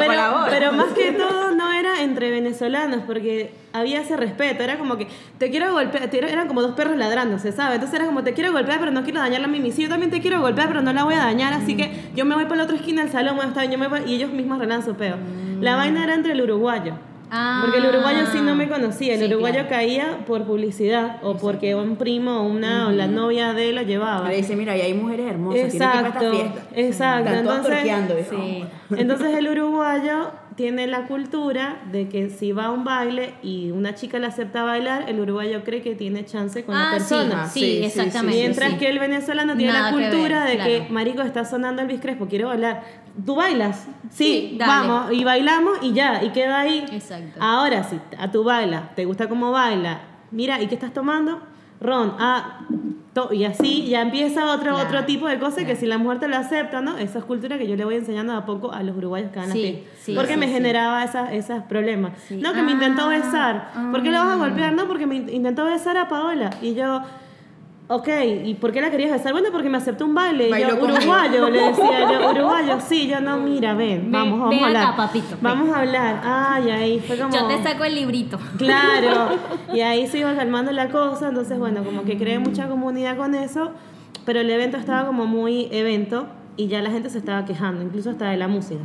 [0.51, 5.07] pero- más que todo no era entre venezolanos, porque había ese respeto, era como que
[5.39, 7.77] te quiero golpear, eran como dos perros ladrándose, ¿sabes?
[7.77, 10.11] Entonces era como te quiero golpear, pero no quiero dañar la mimi, sí, yo también
[10.11, 12.59] te quiero golpear, pero no la voy a dañar, así que yo me voy por
[12.59, 14.85] la otra esquina del salón, bueno, está bien, yo me voy, y ellos mismos arreglan
[14.85, 15.17] su peo.
[15.63, 16.95] La vaina era entre el uruguayo.
[17.31, 17.61] Ah.
[17.63, 19.69] Porque el uruguayo sí no me conocía, el Sí, uruguayo claro.
[19.69, 23.83] caía por publicidad o porque un primo o una o la novia de él lo
[23.83, 24.29] llevaba.
[24.29, 26.61] Le dice, mira, ahí hay mujeres hermosas, tienen que ir para esta Exacto, fiesta.
[26.75, 27.31] exacto.
[27.31, 28.27] Están Entonces.
[28.31, 28.65] Sí.
[28.97, 30.31] entonces el uruguayo
[30.61, 34.63] tiene la cultura de que si va a un baile y una chica le acepta
[34.63, 37.47] bailar, el uruguayo cree que tiene chance con la Ah, sí, persona.
[37.47, 37.85] sí, Sí, sí, sí.
[37.87, 38.37] exactamente.
[38.41, 38.77] Mientras sí.
[38.77, 42.03] que el venezolano tiene Nada la que cultura ver, de que, marico, está sonando Elvis
[42.03, 42.83] Crespo, quiero bailar.
[43.25, 43.87] ¿Tú bailas?
[44.11, 46.85] Sí, vamos, y bailamos y ya, y queda ahí.
[46.93, 47.41] Exacto.
[47.41, 51.41] Ahora, si a tu baila, te gusta cómo baila, mira, ¿y qué estás tomando?
[51.81, 52.67] Ron, ah,
[53.33, 56.29] y así ya empieza otro, Claro, otro tipo de cosas que si la mujer te
[56.29, 56.97] lo acepta, ¿no?
[56.97, 59.41] Esa es cultura que yo le voy enseñando de a poco a los uruguayos que
[59.41, 62.13] van Sí, sí, porque sí, me generaba esas, esos problemas.
[62.29, 62.37] Sí.
[62.37, 63.71] No, que me intentó Ah, besar.
[63.91, 64.73] ¿Por qué lo vas a golpear?
[64.75, 66.51] No, porque me in- intentó besar a Paola.
[66.63, 67.03] Y yo,
[67.91, 68.09] ok,
[68.45, 69.33] ¿y por qué la querías besar?
[69.33, 70.49] Bueno, porque me aceptó un baile.
[70.49, 74.55] Y yo, uruguayo, le decía yo, uruguayo, sí, yo no, mira, ven, Ven, vamos, vamos
[74.55, 74.83] ven a hablar.
[74.85, 75.39] acá, papito, ven.
[75.43, 76.21] Vamos a hablar.
[76.25, 77.35] Ay, ahí fue como...
[77.35, 78.39] Yo te saco el librito.
[78.59, 79.31] Claro,
[79.75, 83.35] y ahí se iba calmando la cosa, entonces bueno, como que creé mucha comunidad con
[83.35, 83.73] eso,
[84.25, 88.11] pero el evento estaba como muy evento y ya la gente se estaba quejando, incluso
[88.11, 88.83] hasta de la música.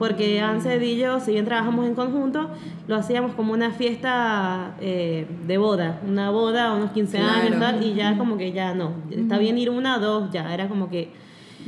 [0.00, 2.48] Porque Ansel y yo, si bien trabajamos en conjunto,
[2.88, 7.92] lo hacíamos como una fiesta eh, de boda, una boda, unos 15 años tal, y
[7.92, 11.10] ya como que ya no, está bien ir una, dos, ya, era como que...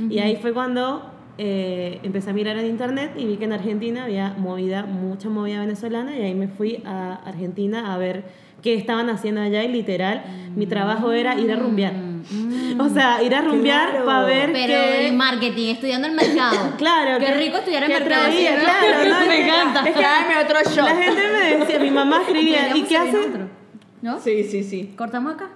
[0.08, 1.02] Y ahí fue cuando
[1.36, 5.60] eh, empecé a mirar en internet y vi que en Argentina había movida, mucha movida
[5.60, 8.24] venezolana y ahí me fui a Argentina a ver
[8.62, 10.22] qué estaban haciendo allá y literal
[10.56, 12.11] mi trabajo era ir a rumbear.
[12.78, 14.06] O sea, ir a rumbear Claro.
[14.06, 15.06] para ver Pero qué...
[15.08, 16.72] en marketing, estudiando el mercado.
[16.78, 18.22] Claro, Qué que- rico estudiar en que mercado.
[18.24, 18.64] traía, ¿sí?
[18.64, 19.26] claro, ¿no?
[19.28, 19.80] Me encanta.
[19.80, 20.84] Es que Tráeme otro shot.
[20.88, 23.18] la gente me decía, mi mamá escribía, ¿y qué salir hace?
[23.18, 23.48] nosotros,
[24.02, 24.20] ¿No?
[24.20, 24.94] Sí, sí, sí.
[24.96, 25.48] ¿Cortamos acá?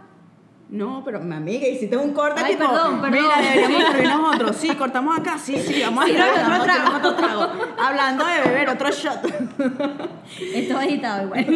[0.69, 3.21] No, pero mi amiga, hiciste un corte Ay, tipo, perdón, perdón.
[3.23, 4.53] mira, deberíamos servirnos otro.
[4.53, 7.49] Sí, cortamos acá, sí, sí, vamos a Sí, no, otro no, trago, otro trago.
[7.79, 9.21] Hablando de beber, otro shot.
[10.55, 11.47] Esto va editado igual.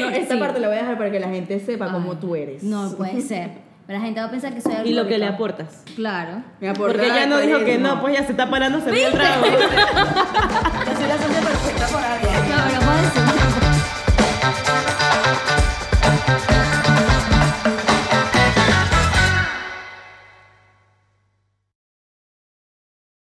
[0.00, 0.40] No, esta Sí.
[0.40, 2.62] parte la voy a dejar para que la gente sepa cómo Ay, tú eres.
[2.62, 3.50] No puede ser.
[3.88, 5.62] Pero la gente va a pensar que soy Y lo que le alcohólica.
[5.64, 5.82] aportas.
[5.96, 6.42] Claro.
[6.60, 9.06] Me aporta Porque ella no dijo que no, pues ya se está parando, se dio
[9.08, 9.46] el trago.
[9.46, 9.50] Yo
[10.94, 12.32] soy la gente perfecta para alguien.
[12.50, 13.27] No, pero vamos a decir-